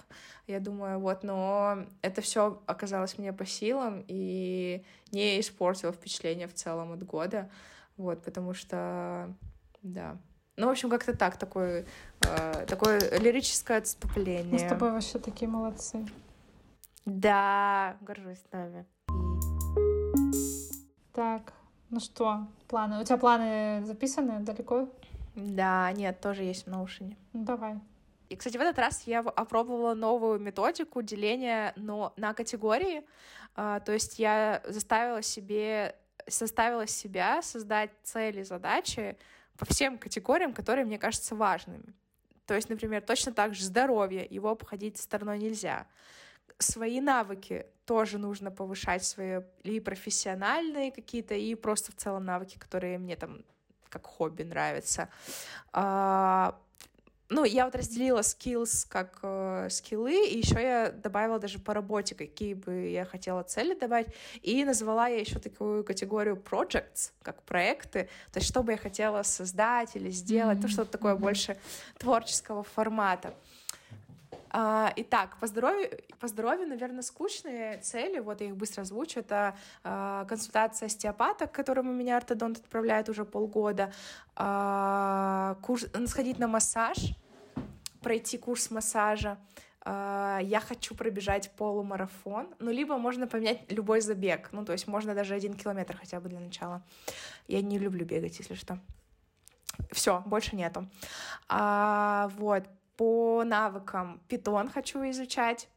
[0.47, 6.53] я думаю, вот, но это все оказалось мне по силам и не испортило впечатление в
[6.53, 7.49] целом от года.
[7.97, 9.33] Вот, потому что,
[9.81, 10.17] да.
[10.55, 11.85] Ну, в общем, как-то так, такое,
[12.21, 14.43] э, такое лирическое отступление.
[14.51, 16.05] Мы с тобой вообще такие молодцы.
[17.05, 18.85] Да, горжусь нами.
[21.13, 21.53] Так,
[21.89, 23.01] ну что, планы?
[23.01, 24.89] У тебя планы записаны далеко?
[25.35, 27.17] Да, нет, тоже есть в наушине.
[27.33, 27.79] Ну, давай.
[28.29, 33.03] И, кстати, в этот раз я опробовала новую методику деления но на категории.
[33.55, 35.95] А, то есть я заставила себе
[36.27, 39.17] составила себя создать цели, задачи
[39.57, 41.93] по всем категориям, которые мне кажутся важными.
[42.45, 45.85] То есть, например, точно так же здоровье, его обходить стороной нельзя.
[46.59, 52.97] Свои навыки тоже нужно повышать, свои и профессиональные какие-то, и просто в целом навыки, которые
[52.97, 53.43] мне там
[53.89, 55.09] как хобби нравятся.
[57.29, 62.15] Ну, я вот разделила skills как э, скиллы, и еще я добавила даже по работе,
[62.15, 64.07] какие бы я хотела цели добавить,
[64.41, 69.23] и назвала я еще такую категорию projects, как проекты, то есть что бы я хотела
[69.23, 70.61] создать или сделать, mm-hmm.
[70.61, 71.57] то что-то такое больше
[71.97, 73.33] творческого формата.
[74.59, 75.87] А, итак, по здоровью,
[76.19, 81.51] по здоровью, наверное, скучные цели, вот я их быстро озвучу, это а, консультация остеопата, к
[81.51, 83.93] которому меня ортодонт отправляет уже полгода,
[84.35, 86.97] а, курс, сходить на массаж,
[88.01, 89.37] пройти курс массажа,
[89.85, 95.35] я хочу пробежать полумарафон, ну, либо можно поменять любой забег, ну, то есть можно даже
[95.35, 96.81] один километр хотя бы для начала.
[97.47, 98.79] Я не люблю бегать, если что.
[99.91, 100.89] Все, больше нету.
[101.47, 102.65] А, вот,
[102.97, 105.69] по навыкам питон хочу изучать.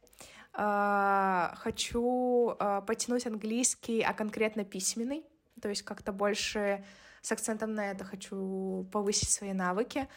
[0.53, 5.25] Uh, хочу uh, потянуть английский, а конкретно письменный,
[5.61, 6.83] то есть как-то больше
[7.21, 10.09] с акцентом на это хочу повысить свои навыки.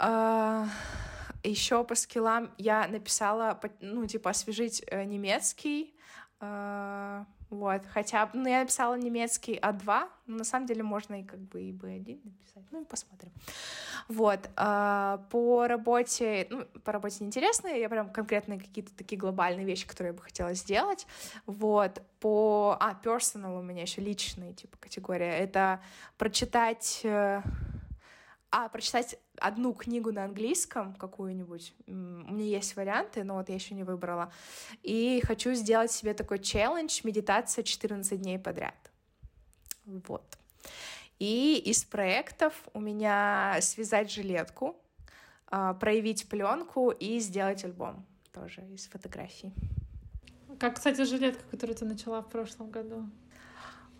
[0.00, 0.66] Uh,
[1.44, 5.94] еще по скиллам я написала, ну, типа, освежить э, немецкий,
[7.52, 11.60] вот, хотя, ну, я написала немецкий А2, но на самом деле можно и как бы
[11.60, 13.30] и B1 написать, ну, посмотрим.
[14.08, 19.86] Вот, а, по работе, ну, по работе неинтересные, я прям конкретные какие-то такие глобальные вещи,
[19.86, 21.06] которые я бы хотела сделать,
[21.44, 25.82] вот, по, а, personal у меня еще личные, типа, категория, это
[26.16, 27.42] прочитать э,
[28.52, 31.74] а, прочитать одну книгу на английском какую-нибудь.
[31.86, 34.30] У меня есть варианты, но вот я еще не выбрала.
[34.82, 38.74] И хочу сделать себе такой челлендж медитация 14 дней подряд.
[39.86, 40.38] Вот.
[41.18, 44.76] И из проектов у меня связать жилетку,
[45.46, 49.54] а, проявить пленку и сделать альбом тоже из фотографий.
[50.58, 53.08] Как, кстати, жилетка, которую ты начала в прошлом году?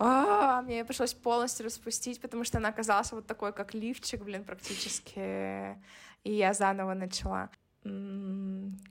[0.05, 5.79] А, мне пришлось полностью распустить, потому что она оказалась вот такой, как лифчик, блин, практически.
[6.25, 7.51] И я заново начала.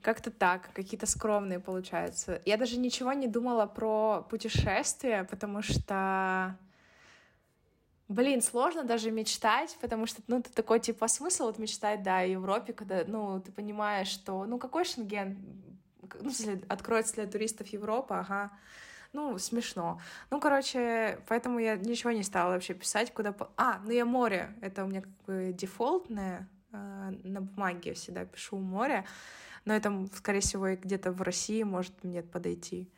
[0.00, 2.40] Как-то так, какие-то скромные получаются.
[2.46, 6.56] Я даже ничего не думала про путешествия, потому что
[8.08, 12.24] Блин, сложно даже мечтать, потому что, ну, ты такой, типа, смысл вот мечтать, да, о
[12.26, 15.38] Европе, когда, ну, ты понимаешь, что, ну, какой Шенген,
[16.20, 16.30] ну,
[16.68, 18.50] откроется для туристов Европа, ага,
[19.12, 20.00] ну, смешно.
[20.30, 23.34] Ну, короче, поэтому я ничего не стала вообще писать, куда...
[23.56, 28.24] А, ну я море, это у меня как бы дефолтное, а, на бумаге я всегда
[28.24, 29.04] пишу море,
[29.64, 32.88] но это, скорее всего, и где-то в России может мне подойти.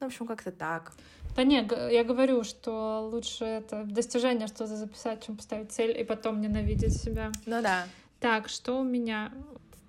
[0.00, 0.92] Ну, в общем, как-то так.
[1.36, 6.40] Да нет, я говорю, что лучше это достижение что-то записать, чем поставить цель и потом
[6.40, 7.30] ненавидеть себя.
[7.46, 7.86] Ну да.
[8.20, 9.30] Так, что у меня?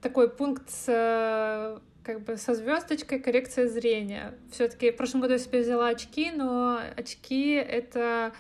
[0.01, 4.33] такой пункт с э, как бы со звездочкой коррекция зрения.
[4.51, 8.33] Все-таки в прошлом году я себе взяла очки, но очки это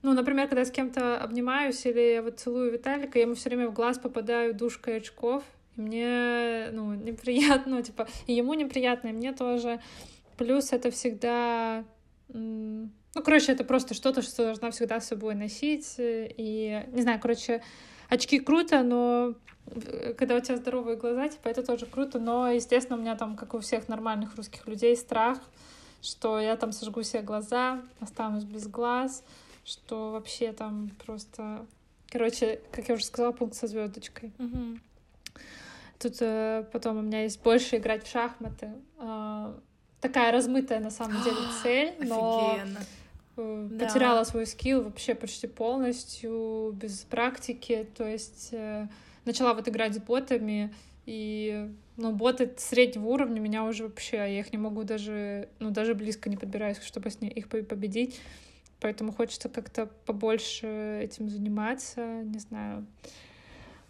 [0.00, 3.50] ну, например, когда я с кем-то обнимаюсь или я вот целую Виталика, я ему все
[3.50, 5.44] время в глаз попадаю душкой очков,
[5.76, 9.78] и мне, ну, неприятно, типа, и ему неприятно, и мне тоже.
[10.38, 11.84] Плюс это всегда...
[12.28, 12.88] Ну,
[13.22, 15.96] короче, это просто что-то, что должна всегда с собой носить.
[15.98, 17.62] И, не знаю, короче,
[18.08, 19.34] очки круто, но
[20.16, 23.54] когда у тебя здоровые глаза, типа, это тоже круто, но, естественно, у меня там, как
[23.54, 25.38] у всех нормальных русских людей, страх,
[26.02, 29.24] что я там сожгу себе глаза, останусь без глаз,
[29.64, 31.66] что вообще там просто...
[32.08, 34.32] Короче, как я уже сказала, пункт со звездочкой.
[34.38, 34.78] Угу.
[35.98, 38.70] Тут э, потом у меня есть больше играть в шахматы.
[38.98, 39.52] Э,
[40.00, 42.80] такая размытая на самом деле цель, но Офигенно.
[43.36, 43.86] Да.
[43.86, 47.86] потеряла свой скилл вообще почти полностью, без практики.
[47.96, 48.88] То есть э,
[49.24, 54.52] начала вот играть с ботами, и ну, боты среднего уровня меня уже вообще, я их
[54.52, 58.20] не могу даже, ну, даже близко не подбираюсь, чтобы с ней их по- победить.
[58.80, 62.86] Поэтому хочется как-то побольше этим заниматься, не знаю.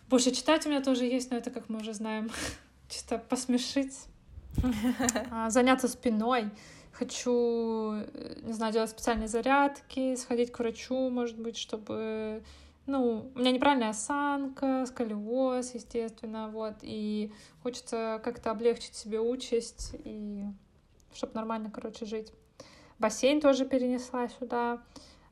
[0.09, 2.31] Больше читать у меня тоже есть, но это, как мы уже знаем,
[2.89, 3.97] чисто посмешить,
[5.31, 6.51] а, заняться спиной.
[6.99, 12.43] Хочу, э, не знаю, делать специальные зарядки, сходить к врачу, может быть, чтобы...
[12.87, 17.33] Ну, у меня неправильная осанка, сколиоз, естественно, вот, и
[17.63, 20.45] хочется как-то облегчить себе участь, и
[21.13, 22.33] чтобы нормально, короче, жить.
[22.99, 24.83] Бассейн тоже перенесла сюда.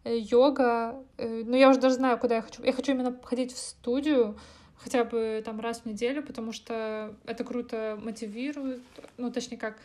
[0.05, 1.03] Э, Йога.
[1.17, 2.63] э, Ну, я уже даже знаю, куда я хочу.
[2.63, 4.37] Я хочу именно ходить в студию,
[4.77, 8.83] хотя бы там раз в неделю, потому что это круто мотивирует,
[9.17, 9.79] ну, точнее как,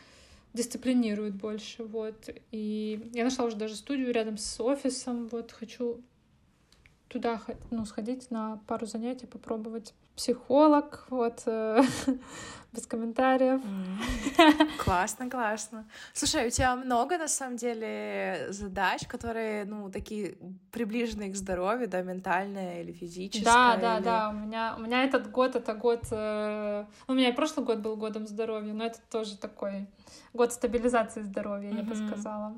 [0.54, 2.30] дисциплинирует больше, вот.
[2.52, 6.02] И я нашла уже даже студию рядом с офисом, вот, хочу
[7.10, 7.42] туда,
[7.72, 9.94] ну, сходить на пару занятий, попробовать.
[10.16, 11.82] Психолог, вот, э,
[12.74, 13.62] без комментариев.
[14.84, 15.86] Классно, классно.
[16.14, 20.38] Слушай, у тебя много, на самом деле, задач, которые, ну, такие
[20.72, 23.46] приближенные к здоровью, да, ментальное или физическое.
[23.46, 24.30] Да, да, или- да.
[24.30, 26.04] У меня, у меня этот год это год.
[26.12, 29.88] э, У меня и прошлый год был годом здоровья, но это тоже такой
[30.34, 32.58] год стабилизации здоровья, я бы сказала.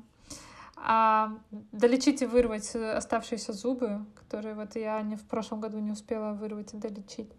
[0.84, 1.38] А
[1.70, 6.32] долечить и вырвать э, оставшиеся зубы, которые вот я не в прошлом году не успела
[6.32, 7.30] вырвать и долечить.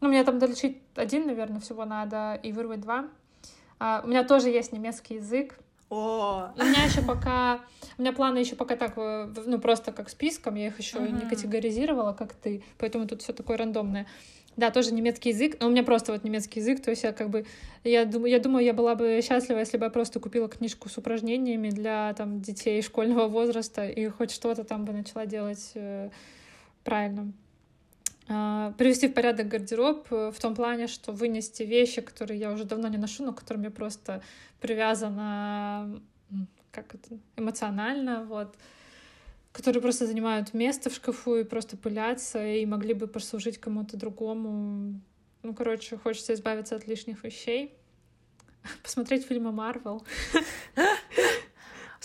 [0.00, 3.08] Ну, мне там долечить один, наверное, всего надо, и вырвать два.
[3.80, 5.58] А, у меня тоже есть немецкий язык,
[5.90, 7.60] О, у меня еще пока,
[7.98, 11.20] у меня планы еще пока так, э, ну просто как списком, я их еще не
[11.20, 11.28] Мгм.
[11.28, 14.06] категоризировала, как ты, поэтому тут все такое рандомное.
[14.56, 17.28] Да, тоже немецкий язык, но у меня просто вот немецкий язык, то есть я как
[17.28, 17.44] бы,
[17.84, 20.96] я думаю, я думаю, я была бы счастлива, если бы я просто купила книжку с
[20.96, 26.08] упражнениями для там детей школьного возраста и хоть что-то там бы начала делать э,
[26.84, 27.32] правильно.
[28.28, 32.64] А, Привести в порядок гардероб э, в том плане, что вынести вещи, которые я уже
[32.64, 34.22] давно не ношу, но к которым я просто
[34.60, 36.00] привязана
[36.76, 38.54] как это, эмоционально, вот,
[39.56, 45.00] которые просто занимают место в шкафу и просто пылятся, и могли бы послужить кому-то другому.
[45.42, 47.74] Ну, короче, хочется избавиться от лишних вещей.
[48.82, 50.04] Посмотреть фильмы Марвел.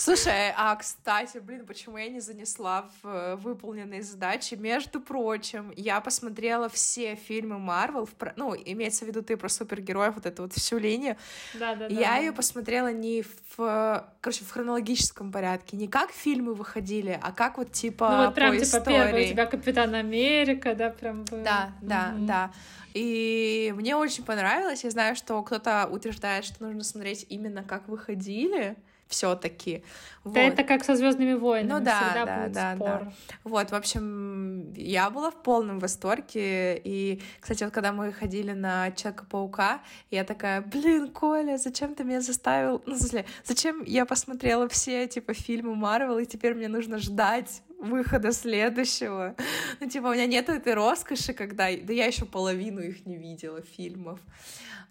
[0.04, 4.56] Слушай, а кстати, блин, почему я не занесла в э, выполненные задачи?
[4.56, 10.16] Между прочим, я посмотрела все фильмы Марвел, в ну, имеется в виду ты про супергероев,
[10.16, 11.18] вот эту вот всю линию.
[11.54, 11.94] Да, да, да.
[11.94, 13.24] Я ее посмотрела не
[13.56, 18.34] в, короче, в хронологическом порядке, не как фильмы выходили, а как вот типа Ну вот
[18.34, 19.30] прям по типа первый у истории.
[19.30, 21.44] тебя Капитан Америка, да, прям бы.
[21.44, 22.26] Да, да, Мгм.
[22.26, 22.52] да.
[22.96, 24.84] И мне очень понравилось.
[24.84, 28.76] Я знаю, что кто-то утверждает, что нужно смотреть именно как выходили
[29.12, 29.84] все-таки.
[30.24, 31.80] Да, это как со Звездными войнами.
[31.80, 32.88] Ну да, всегда да, будет да, спор.
[32.88, 33.14] да.
[33.44, 36.80] Вот, в общем, я была в полном восторге.
[36.84, 42.22] И, кстати, вот когда мы ходили на Человека-паука, я такая, блин, Коля, зачем ты меня
[42.22, 42.82] заставил?
[42.86, 47.64] Ну, в смысле, зачем я посмотрела все, типа, фильмы Марвел, и теперь мне нужно ждать
[47.80, 49.36] выхода следующего.
[49.80, 51.70] Ну, типа, у меня нет этой роскоши, когда...
[51.82, 54.20] Да я еще половину их не видела, фильмов.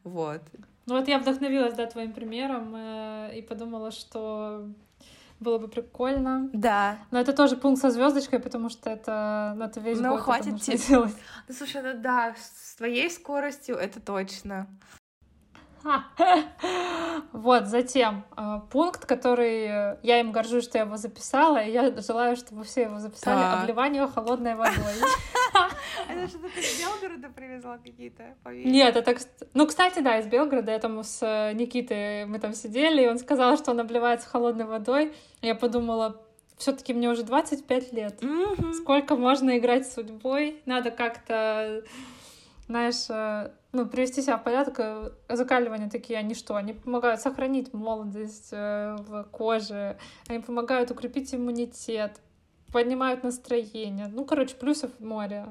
[0.02, 0.42] Вот.
[0.86, 4.66] Ну вот я вдохновилась, да, твоим примером э, и подумала, что
[5.38, 6.50] было бы прикольно.
[6.52, 6.98] Да.
[7.10, 10.22] Но это тоже пункт со звездочкой, потому что это, ну, это весь Ну, год это
[10.24, 11.14] хватит нужно те- делать.
[11.48, 14.66] Ну, слушай, ну да, с твоей скоростью это точно.
[17.32, 21.90] Вот, затем э, пункт, который э, я им горжусь, что я его записала, и я
[22.00, 23.40] желаю, чтобы все его записали.
[23.40, 23.62] Так.
[23.62, 24.74] Обливание холодной водой.
[26.08, 29.16] Это что ты из Белгорода привезла какие-то Нет, это...
[29.54, 30.72] Ну, кстати, да, из Белгорода.
[30.72, 34.64] Я там с э, Никитой, мы там сидели, и он сказал, что он обливается холодной
[34.64, 35.12] водой.
[35.40, 36.20] Я подумала,
[36.56, 38.20] все таки мне уже 25 лет.
[38.74, 40.62] Сколько можно играть с судьбой?
[40.66, 41.84] Надо как-то
[42.70, 46.56] знаешь, ну, привести себя в порядок, э, закаливания такие, они что?
[46.56, 49.96] Они помогают сохранить молодость э, в коже,
[50.28, 52.20] они помогают укрепить иммунитет,
[52.72, 54.08] поднимают настроение.
[54.08, 55.46] Ну, короче, плюсов море.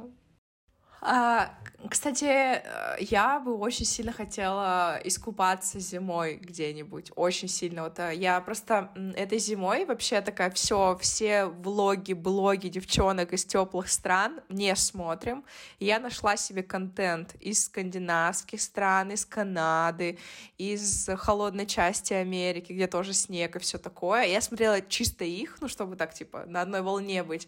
[1.01, 1.51] А,
[1.89, 7.83] кстати, э, я бы очень сильно хотела искупаться зимой где-нибудь, очень сильно.
[7.83, 13.88] Вот э, я просто этой зимой вообще такая все, все влоги, блоги девчонок из теплых
[13.88, 15.45] стран не смотрим.
[15.79, 20.17] я нашла себе контент из скандинавских стран, из Канады,
[20.57, 24.25] из холодной части Америки, где тоже снег и все такое.
[24.25, 27.47] Я смотрела чисто их, ну чтобы так типа на одной волне быть,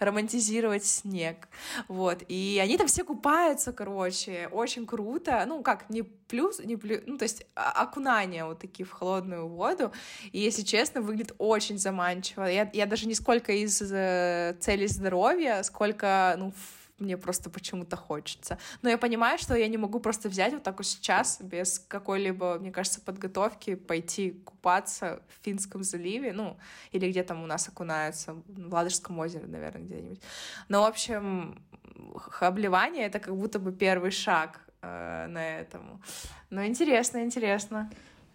[0.00, 1.48] романтизировать снег,
[1.88, 2.22] вот.
[2.28, 5.44] И они там все купаются, короче, очень круто.
[5.46, 9.92] Ну, как, не плюс, не плюс, ну, то есть окунание вот такие в холодную воду.
[10.32, 12.44] И, если честно, выглядит очень заманчиво.
[12.44, 16.52] Я, я даже не сколько из э, целей здоровья, сколько, ну,
[17.00, 18.58] мне просто почему-то хочется.
[18.82, 22.58] Но я понимаю, что я не могу просто взять вот так вот сейчас, без какой-либо,
[22.60, 26.56] мне кажется, подготовки, пойти купаться в Финском заливе, ну,
[26.92, 30.20] или где там у нас окунаются, в Ладожском озере, наверное, где-нибудь.
[30.68, 31.62] Но, в общем,
[32.40, 36.00] обливание— это как будто бы первый шаг э, на этому.
[36.50, 37.90] Но интересно, интересно.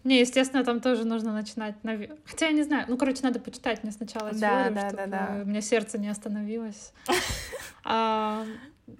[0.06, 1.74] Не, естественно, там тоже нужно начинать.
[1.82, 1.98] Нав...
[2.24, 2.86] Хотя я не знаю.
[2.86, 5.42] Ну, короче, надо почитать мне сначала теорию, да, чтобы да, да.
[5.42, 6.92] у меня сердце не остановилось.
[7.88, 8.44] А,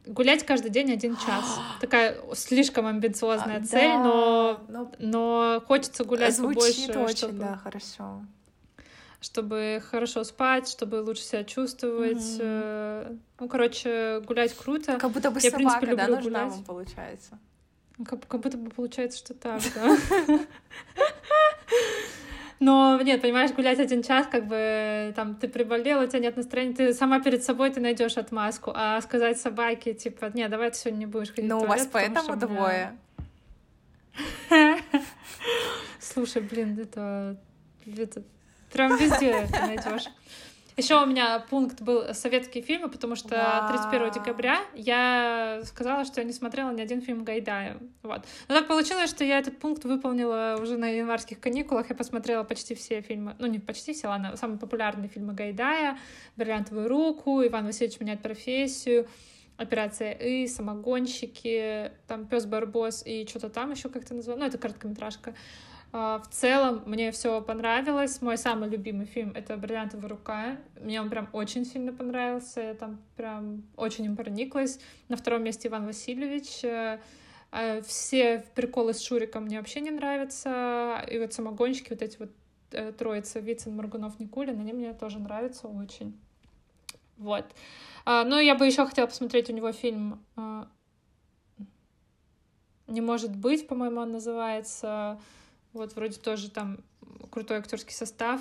[0.07, 1.59] гулять каждый день один час.
[1.81, 6.99] Такая слишком амбициозная а, цель, да, но, но, но хочется гулять Звучит побольше.
[7.01, 7.39] очень, чтобы...
[7.39, 8.23] да, хорошо
[9.21, 12.19] чтобы хорошо спать, чтобы лучше себя чувствовать.
[12.19, 13.19] Mm-hmm.
[13.41, 14.99] Ну, короче, гулять круто.
[14.99, 16.53] Как будто бы Я, собака, в принципе, люблю да, нужна гулять.
[16.53, 17.39] вам, получается.
[18.05, 19.97] Как, как будто бы получается, что так, да.
[22.59, 26.75] Но нет, понимаешь, гулять один час, как бы там ты приболел, у тебя нет настроения,
[26.75, 31.01] ты сама перед собой ты найдешь отмазку, а сказать собаке, типа, нет, давай ты сегодня
[31.01, 31.51] не будешь ходить.
[31.51, 32.97] Ну, у вас поэтому двое.
[36.01, 37.37] Слушай, блин, это,
[37.85, 38.23] это
[38.73, 40.09] Прям везде найдешь.
[40.77, 43.89] Еще у меня пункт был советские фильмы, потому что Вау.
[43.91, 47.79] 31 декабря я сказала, что я не смотрела ни один фильм Гайдая.
[48.03, 48.27] Вот.
[48.49, 51.89] Но так получилось, что я этот пункт выполнила уже на январских каникулах.
[51.89, 55.99] Я посмотрела почти все фильмы, ну не почти все, ладно, самые популярные фильмы Гайдая,
[56.37, 59.09] «Бриллиантовую руку», «Иван Васильевич меняет профессию»,
[59.57, 64.37] Операция И, Самогонщики, там Пес Барбос и что-то там еще как-то назвал.
[64.37, 65.35] Ну, это короткометражка.
[65.93, 68.21] А, в целом мне все понравилось.
[68.21, 70.57] Мой самый любимый фильм— это «Бриллиантовая рука».
[70.81, 72.61] Мне он прям очень сильно понравился.
[72.61, 74.79] Я там прям очень им прониклась.
[75.09, 76.65] На втором месте Иван Васильевич.
[76.65, 77.01] Э,
[77.53, 81.05] а все приколы с Шуриком мне вообще не нравятся.
[81.11, 82.31] И вот самогонщики, вот эти вот
[82.73, 86.19] э, троица Вицин, Моргунов, Никулин, они мне тоже нравятся очень.
[87.17, 87.47] Вот.
[88.05, 90.23] Ну, я бы еще хотела посмотреть у него фильм
[92.87, 95.19] «Не может быть», по-моему, он называется.
[95.77, 96.79] Вот, вроде тоже там
[97.31, 98.41] крутой актерский состав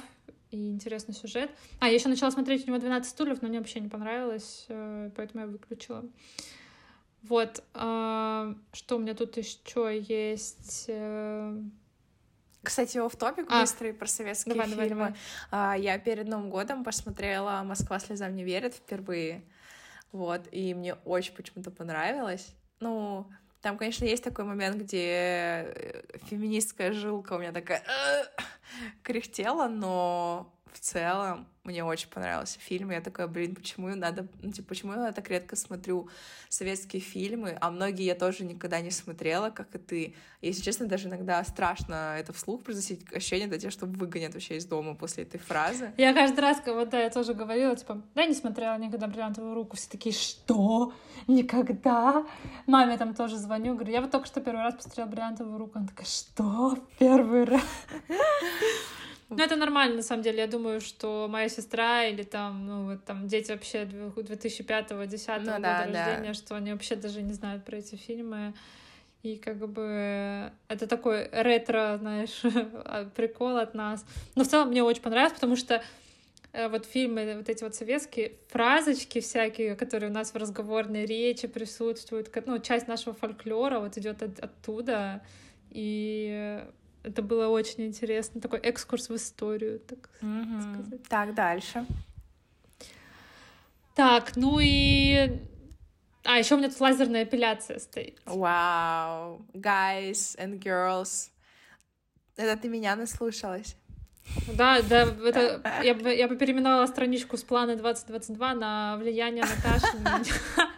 [0.52, 1.52] и интересный сюжет.
[1.82, 5.12] А, я еще начала смотреть у него 12 стульев, но мне вообще не понравилось, э,
[5.18, 6.06] поэтому я выключила.
[7.24, 10.86] Вот, а, что у меня тут еще есть?
[10.88, 11.62] Э?
[12.64, 14.88] Кстати, в топик а, быстрый про советские давай, фильмы.
[14.88, 15.16] Давай,
[15.52, 15.82] давай.
[15.82, 19.44] Я перед Новым годом посмотрела «Москва слезам не верит» впервые.
[20.14, 22.56] Вот, и мне очень почему-то понравилось.
[22.80, 23.28] Ну,
[23.66, 27.82] там, конечно, есть такой момент, где э, феминистская жилка у меня такая
[29.02, 32.92] кряхтела, но в целом мне очень понравился фильм.
[32.92, 36.10] Я такая, блин, почему надо, ну, типа, почему я так редко смотрю
[36.48, 40.16] советские фильмы, а многие я тоже никогда не смотрела, как и ты.
[40.42, 44.66] Если честно, даже иногда страшно это вслух произносить, ощущение до тебя, что выгонят вообще из
[44.66, 45.92] дома после этой фразы.
[45.98, 49.76] Я каждый раз, вот да, я тоже говорила, типа, да, не смотрела никогда «Бриллиантовую руку»,
[49.76, 50.94] все такие, что?
[51.28, 52.26] Никогда?
[52.68, 55.88] Маме там тоже звоню, говорю, я вот только что первый раз посмотрела «Бриллиантовую руку», она
[55.88, 56.78] такая, что?
[57.00, 57.62] Первый раз?
[59.38, 60.40] Ну, это нормально, на самом деле.
[60.40, 65.60] Я думаю, что моя сестра или там, ну, вот там дети вообще 2005-2010 ну, года
[65.60, 66.34] да, рождения, да.
[66.34, 68.54] что они вообще даже не знают про эти фильмы.
[69.24, 72.42] И как бы это такой ретро, знаешь,
[73.16, 74.06] прикол от нас.
[74.36, 75.82] Но в целом мне очень понравилось, потому что
[76.54, 81.48] э, вот фильмы, вот эти вот советские фразочки всякие, которые у нас в разговорной речи
[81.48, 85.24] присутствуют, ну, часть нашего фольклора вот идет от, оттуда.
[85.72, 86.64] И
[87.06, 88.42] это было очень интересно.
[88.42, 90.62] Такой экскурс в историю, так угу.
[90.62, 91.04] сказать.
[91.08, 91.86] Так, дальше.
[93.94, 95.40] Так, ну и...
[96.24, 98.20] А, еще у меня тут лазерная эпиляция стоит.
[98.26, 99.42] Вау, wow.
[99.54, 101.30] guys and girls.
[102.36, 103.78] Это ты меня наслушалась.
[104.58, 109.98] Да, да, это, я, бы, я бы переименовала страничку с плана 2022 на влияние Наташи.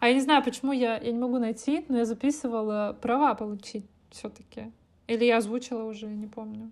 [0.00, 3.84] А я не знаю, почему я, я не могу найти, но я записывала права получить
[4.10, 4.72] все таки
[5.06, 6.70] Или я озвучила уже, не помню.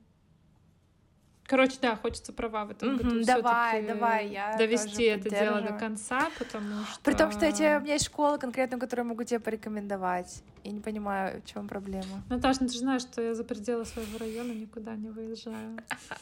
[1.48, 3.24] Короче, да, хочется права в этом году.
[3.24, 7.00] Давай, давай, я довести это дело до конца, потому что.
[7.02, 10.42] При том, что у меня есть школа конкретно, которую я могу тебе порекомендовать.
[10.62, 12.22] Я не понимаю, в чем проблема.
[12.28, 15.78] Наташа, ну ты же знаешь, что я за пределы своего района никуда не выезжаю.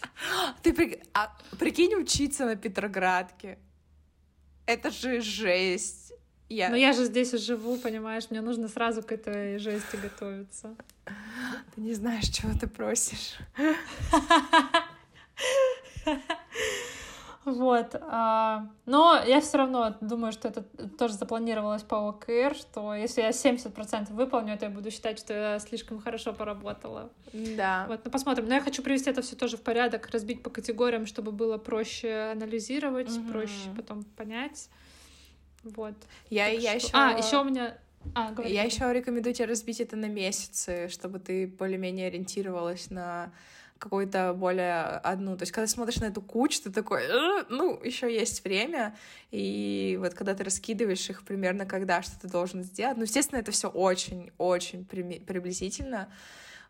[0.63, 3.59] Ты а, прикинь учиться на Петроградке.
[4.67, 6.13] Это же жесть.
[6.49, 6.69] Я...
[6.69, 10.77] Но я же здесь живу, понимаешь, мне нужно сразу к этой жести готовиться.
[11.75, 13.37] Ты не знаешь, чего ты просишь.
[17.47, 17.95] Вот.
[18.01, 20.63] А, но я все равно думаю, что это
[20.99, 25.59] тоже запланировалось по ОКР, что если я 70% выполню, то я буду считать, что я
[25.61, 27.09] слишком хорошо поработала.
[27.33, 27.87] Да.
[27.89, 28.49] Вот, ну посмотрим.
[28.49, 32.33] Но я хочу привести это все тоже в порядок, разбить по категориям, чтобы было проще
[32.33, 33.31] анализировать, угу.
[33.31, 34.69] проще потом понять.
[35.75, 35.95] Вот.
[36.31, 36.89] Я, я еще...
[36.93, 37.77] А, еще у меня
[38.15, 43.33] а, я еще рекомендую тебе разбить это на месяцы, чтобы ты более-менее ориентировалась на
[43.79, 45.37] какую-то более одну.
[45.37, 48.97] То есть, когда смотришь на эту кучу, ты такой, э, ну, еще есть время.
[49.31, 53.53] И вот когда ты раскидываешь их примерно когда, что ты должен сделать, ну, естественно, это
[53.53, 56.09] все очень-очень приблизительно.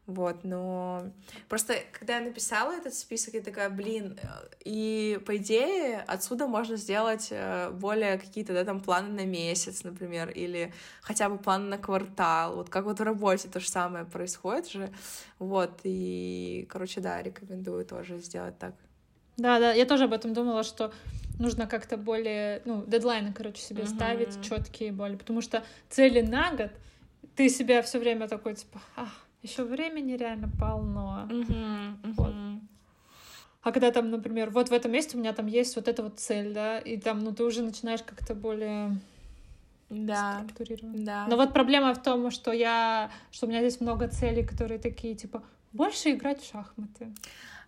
[0.06, 1.10] Вот, но
[1.48, 4.16] просто когда я написала этот список, я такая, блин,
[4.64, 10.30] и по идее отсюда можно сделать э, более какие-то, да, там планы на месяц, например,
[10.30, 14.68] или хотя бы планы на квартал, вот как вот в работе то же самое происходит
[14.68, 14.92] же,
[15.40, 18.76] вот, и, короче, да, рекомендую тоже сделать так.
[19.36, 20.92] Да, да, я тоже об этом думала, что
[21.40, 23.94] нужно как-то более, ну, дедлайны, короче, себе uh-huh.
[23.94, 26.70] ставить четкие более, потому что цели на год,
[27.34, 31.26] ты себя все время такой, типа, ах, еще времени реально полно.
[31.30, 32.34] Uh-huh, Вот.
[33.62, 36.20] А когда там, например, вот в этом месте у меня там есть вот эта вот
[36.20, 38.96] цель, да, и там, ну, ты уже начинаешь как-то более
[39.90, 40.34] да.
[40.44, 41.04] структурировать.
[41.04, 41.26] Да.
[41.28, 45.16] Но вот проблема в том, что я, что у меня здесь много целей, которые такие,
[45.16, 45.42] типа,
[45.72, 47.12] больше играть в шахматы.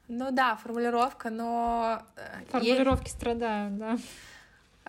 [0.07, 2.01] Ну да, формулировка, но...
[2.17, 3.11] Э, Формулировки е...
[3.11, 3.99] страдают, да.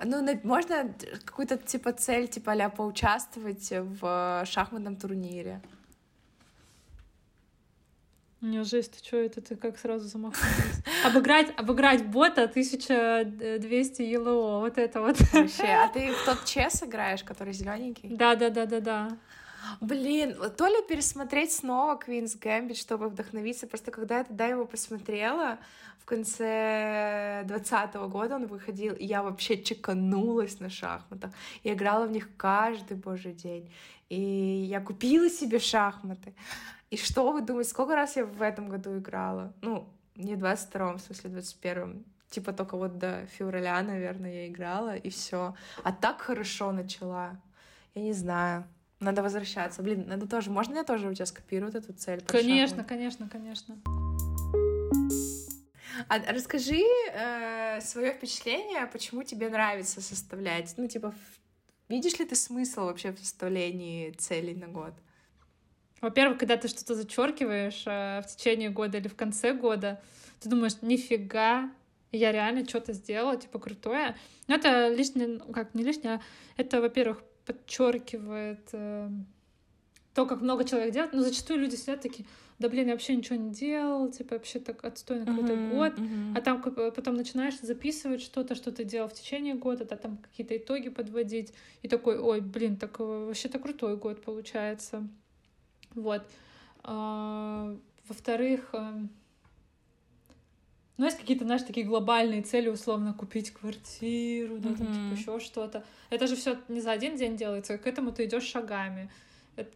[0.05, 0.93] Ну, можно
[1.25, 5.59] какую-то, типа, цель, типа, а поучаствовать в шахматном турнире.
[8.41, 10.81] У меня жесть, ты что это, ты как сразу замахнулась?
[11.05, 15.19] Обыграть, обыграть бота 1200 ЕЛО, вот это вот.
[15.33, 18.15] Вообще, а ты в тот чес играешь, который зелененький?
[18.15, 19.17] Да, да, да, да, да.
[19.81, 23.67] Блин, то ли пересмотреть снова Квинс Гэмбит, чтобы вдохновиться.
[23.67, 25.59] Просто когда я тогда его посмотрела,
[25.99, 31.31] в конце двадцатого года он выходил, и я вообще чеканулась на шахматах.
[31.63, 33.69] Я играла в них каждый божий день.
[34.09, 36.33] И я купила себе шахматы.
[36.89, 39.53] И что вы думаете, сколько раз я в этом году играла?
[39.61, 42.05] Ну, не в 22-м, в смысле, в 21-м.
[42.29, 45.55] Типа только вот до февраля, наверное, я играла, и все.
[45.83, 47.39] А так хорошо начала.
[47.95, 48.65] Я не знаю.
[48.99, 49.81] Надо возвращаться.
[49.81, 50.51] Блин, надо тоже.
[50.51, 52.21] Можно я тоже у тебя скопирую эту цель?
[52.25, 53.77] Конечно, конечно, конечно.
[56.07, 56.81] А расскажи
[57.13, 60.73] э, свое впечатление, почему тебе нравится составлять.
[60.77, 61.13] Ну, типа,
[61.89, 64.93] видишь ли ты смысл вообще в составлении целей на год?
[66.01, 70.01] Во-первых, когда ты что-то зачеркиваешь э, в течение года или в конце года,
[70.39, 71.69] ты думаешь, нифига,
[72.11, 74.15] я реально что-то сделала, типа крутое.
[74.47, 76.21] Но это лишнее, ну, как не лишнее, а
[76.55, 79.09] это, во-первых, подчеркивает э,
[80.13, 81.13] то, как много человек делает.
[81.13, 82.25] Но зачастую люди сидят такие,
[82.59, 85.93] да блин, я вообще ничего не делал, типа вообще так отстойно какой-то uh-huh, год.
[85.97, 86.37] Uh-huh.
[86.37, 90.57] А там потом начинаешь записывать что-то, что ты делал в течение года, да, там какие-то
[90.57, 91.53] итоги подводить.
[91.83, 95.07] И такой, ой, блин, так э, вообще-то крутой год получается.
[95.95, 96.21] Вот.
[96.83, 97.77] А,
[98.09, 99.09] во-вторых, эм,
[100.97, 104.77] ну, есть какие-то, знаешь, такие глобальные цели, условно, купить квартиру, да, mm-hmm.
[104.77, 105.85] там, типа, еще что-то.
[106.09, 109.09] Это же все не за один день делается, к этому ты идешь шагами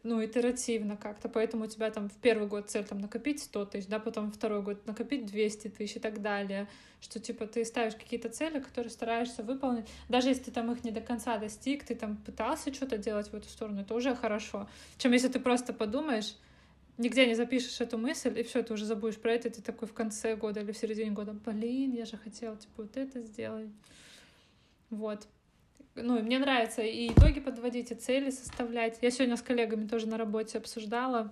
[0.03, 3.87] ну, итеративно как-то, поэтому у тебя там в первый год цель там накопить 100 тысяч,
[3.87, 6.67] да, потом второй год накопить 200 тысяч и так далее,
[7.01, 10.91] что, типа, ты ставишь какие-то цели, которые стараешься выполнить, даже если ты там их не
[10.91, 14.67] до конца достиг, ты там пытался что-то делать в эту сторону, это уже хорошо,
[14.97, 16.35] чем если ты просто подумаешь,
[16.97, 19.93] нигде не запишешь эту мысль, и все, ты уже забудешь про это, ты такой в
[19.93, 23.69] конце года или в середине года, блин, я же хотела, типа, вот это сделать.
[24.89, 25.27] Вот
[25.95, 28.97] ну, мне нравится и итоги подводить, и цели составлять.
[29.01, 31.31] Я сегодня с коллегами тоже на работе обсуждала.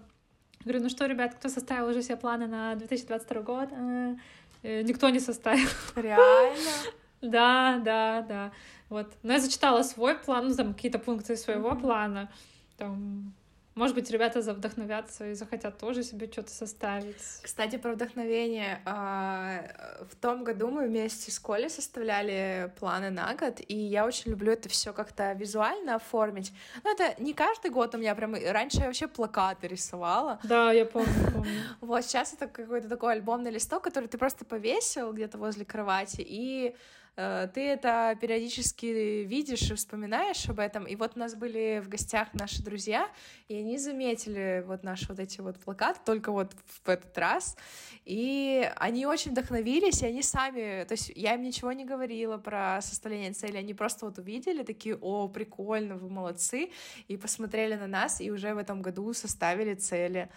[0.64, 3.70] Говорю, ну что, ребят, кто составил уже все планы на 2022 год?
[3.72, 4.16] Э,
[4.64, 5.68] э, никто не составил.
[5.96, 6.72] Реально?
[7.22, 8.52] Да, да, да.
[8.90, 9.14] Вот.
[9.22, 12.32] Но я зачитала свой план, ну, там какие-то пункты своего плана.
[12.78, 13.36] Там
[13.76, 17.22] может быть, ребята вдохновятся и захотят тоже себе что-то составить.
[17.42, 18.82] Кстати, про вдохновение.
[18.86, 19.64] А,
[20.10, 24.52] в том году мы вместе с Колей составляли планы на год, и я очень люблю
[24.52, 26.52] это все как-то визуально оформить.
[26.84, 28.36] Но это не каждый год у меня прям...
[28.36, 30.40] Раньше я вообще плакаты рисовала.
[30.44, 31.52] Да, я помню, помню.
[31.82, 36.76] Вот сейчас это какой-то такой альбомный листок, который ты просто повесил где-то возле кровати, и
[37.16, 40.86] ты это периодически видишь и вспоминаешь об этом.
[40.86, 43.10] И вот у нас были в гостях наши друзья,
[43.48, 46.54] и они заметили вот наши вот эти вот плакаты, только вот
[46.84, 47.58] в этот раз.
[48.06, 52.80] И они очень вдохновились, и они сами, то есть я им ничего не говорила про
[52.82, 56.72] составление цели, они просто вот увидели, такие, о, прикольно, вы молодцы,
[57.08, 60.30] и посмотрели на нас, и уже в этом году составили цели.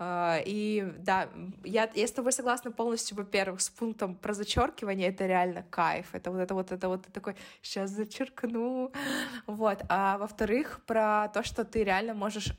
[0.00, 1.28] А, и да,
[1.64, 6.30] я, я с тобой согласна полностью, во-первых, с пунктом про зачеркивание, это реально кайф, это
[6.30, 7.06] вот это вот это вот.
[7.12, 8.92] Такой, сейчас зачеркну,
[9.46, 12.52] вот, а во-вторых, про то, что ты реально можешь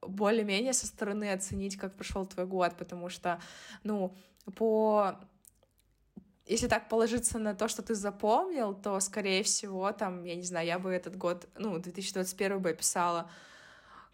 [0.00, 3.40] более-менее со стороны оценить, как прошел твой год, потому что,
[3.82, 4.14] ну,
[4.56, 5.18] по
[6.46, 10.66] если так положиться на то, что ты запомнил, то, скорее всего, там, я не знаю,
[10.66, 13.30] я бы этот год, ну, 2021 бы описала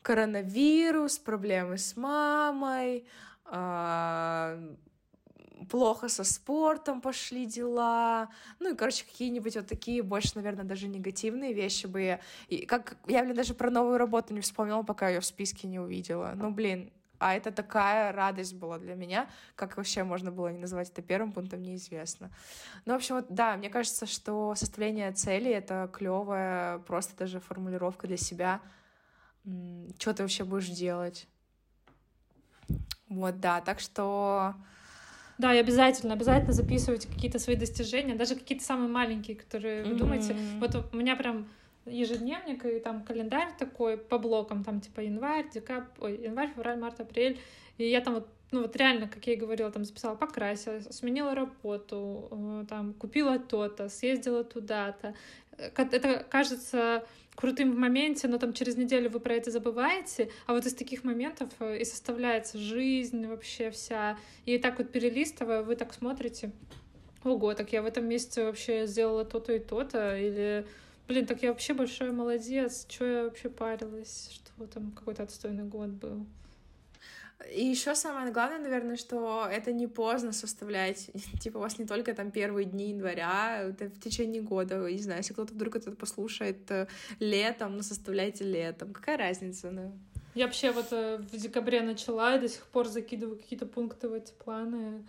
[0.03, 3.07] коронавирус, проблемы с мамой,
[3.45, 4.59] а,
[5.71, 8.29] плохо со спортом пошли дела,
[8.61, 12.21] ну и, короче, какие-нибудь вот такие больше, наверное, даже негативные вещи бы.
[12.49, 15.79] И как я, блин, даже про новую работу не вспомнила, пока ее в списке не
[15.79, 16.33] увидела.
[16.37, 20.91] Ну, блин, а это такая радость была для меня, как вообще можно было не назвать
[20.91, 22.31] это первым пунктом, неизвестно.
[22.85, 28.07] Ну, в общем, вот, да, мне кажется, что составление цели— это клевая просто даже формулировка
[28.07, 28.61] для себя—
[29.99, 31.29] что ты вообще будешь делать.
[33.09, 34.55] Вот, да, так что...
[35.39, 40.37] Да, и обязательно, обязательно записывайте какие-то свои достижения, даже какие-то самые маленькие, которые вы думаете.
[40.61, 41.47] Вот у меня прям
[41.87, 47.01] ежедневник и там календарь такой по блокам, там типа январь, декабрь, ой, январь, февраль, март,
[47.01, 47.39] апрель.
[47.79, 51.35] И я там вот, ну вот реально, как я и говорила, там записала, покрасилась, сменила
[51.35, 55.15] работу, э, там купила то-то, съездила туда-то.
[55.59, 57.05] Э, это кажется
[57.35, 61.05] крутым в моменте, но там через неделю вы про это забываете, а вот из таких
[61.05, 64.17] моментов э, и составляется жизнь вообще вся.
[64.47, 66.53] И так вот перелистывая, вы так смотрите,
[67.25, 70.67] ого, так я в этом месяце вообще сделала то-то и то-то, или,
[71.09, 75.89] блин, так я вообще большой молодец, что я вообще парилась, что там какой-то отстойный год
[75.91, 76.27] был.
[77.53, 81.11] И еще самое главное, наверное, что это не поздно составлять.
[81.41, 84.91] типа у вас не только там первые дни января, это в течение года.
[84.91, 86.87] Не знаю, если кто-то вдруг это послушает э,
[87.19, 88.93] летом, ну составляйте летом.
[88.93, 89.93] Какая разница, ну?
[90.35, 94.13] Я вообще вот э, в декабре начала и до сих пор закидываю какие-то пункты в
[94.13, 95.07] эти планы.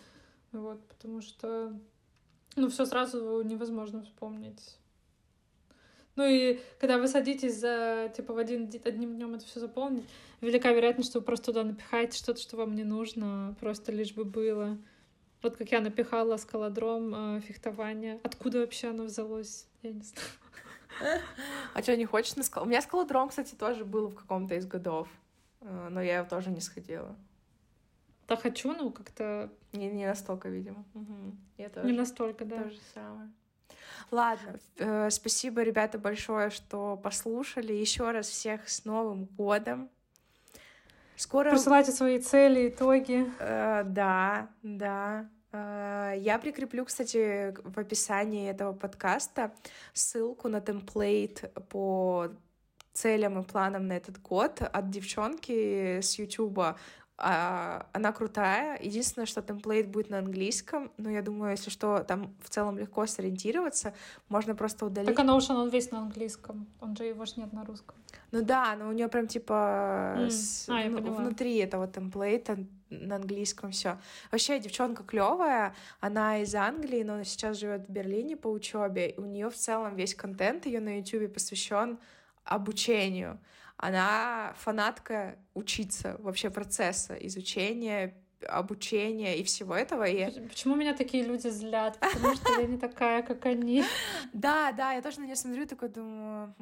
[0.52, 1.74] Вот, потому что
[2.56, 4.78] ну, все сразу невозможно вспомнить.
[6.16, 10.06] Ну и когда вы садитесь за, типа, в один, одним днем это все заполнить,
[10.42, 14.24] велика вероятность, что вы просто туда напихаете что-то, что вам не нужно, просто лишь бы
[14.24, 14.78] было.
[15.42, 18.20] Вот как я напихала скалодром, э, фехтование.
[18.24, 19.68] Откуда вообще оно взялось?
[19.84, 20.28] Я не знаю.
[21.74, 22.64] А что, не хочешь на скал?
[22.64, 25.10] У меня скалодром, кстати, тоже был в каком-то из годов,
[25.60, 27.18] э, но я тоже не сходила.
[28.28, 29.52] Да хочу, но как-то...
[29.74, 30.86] Не, не настолько, видимо.
[30.94, 31.36] Угу.
[31.58, 31.86] Я тоже.
[31.86, 32.64] Не настолько, да.
[32.64, 33.30] То же самое.
[34.12, 37.74] Ладно, э, спасибо, ребята, большое, что послушали.
[37.74, 39.90] Еще раз всех с Новым годом.
[41.16, 41.52] Скоро...
[41.52, 43.32] Присылайте свои цели, итоги.
[43.40, 45.30] Э, да, да.
[45.52, 49.54] Э, я прикреплю, кстати, в описании этого подкаста
[49.94, 52.30] ссылку на темплейт по
[52.94, 56.78] целям и планам на этот год от девчонки с Ютуба
[57.18, 58.78] а, она крутая.
[58.82, 63.06] Единственное, что темплейт будет на английском, но я думаю, если что, там в целом легко
[63.06, 63.94] сориентироваться,
[64.28, 65.16] можно просто удалить.
[65.16, 67.96] Так Notion, он весь на английском, он же его ж нет на русском.
[68.32, 70.30] Ну да, но у нее прям типа mm.
[70.30, 72.58] с, а, ну, внутри этого темплейта
[72.90, 73.98] на английском все.
[74.32, 79.14] Вообще девчонка клевая, она из Англии, но она сейчас живет в Берлине по учебе.
[79.18, 81.98] У нее в целом весь контент ее на YouTube посвящен
[82.44, 83.40] обучению.
[83.78, 88.16] Она фанатка учиться, вообще процесса изучения,
[88.48, 90.04] обучения и всего этого.
[90.04, 90.48] И...
[90.48, 91.98] Почему меня такие люди злят?
[92.00, 93.84] Потому что я не такая, как они.
[94.34, 96.54] Да, да, я тоже на нее смотрю, такой думаю,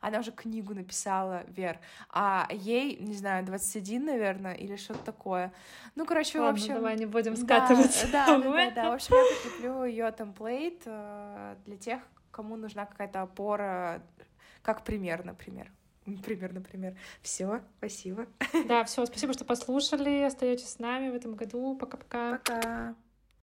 [0.00, 5.52] она уже книгу написала, Вер, а ей, не знаю, 21, наверное, или что-то такое.
[5.96, 6.74] Ну, короче, Ладно, в общем...
[6.74, 8.08] давай не будем скатываться.
[8.12, 8.90] Да, да, да, да, да.
[8.90, 14.02] В общем, я прикреплю ее темплейт э, для тех, кому нужна какая-то опора,
[14.62, 15.70] как пример, например.
[16.04, 16.96] Пример, например.
[17.22, 18.26] Все, спасибо.
[18.66, 20.22] Да, все, спасибо, что послушали.
[20.22, 21.76] Остаетесь с нами в этом году.
[21.76, 22.38] Пока-пока.
[22.38, 22.56] Пока.
[22.56, 22.60] -пока.
[22.60, 22.94] Пока.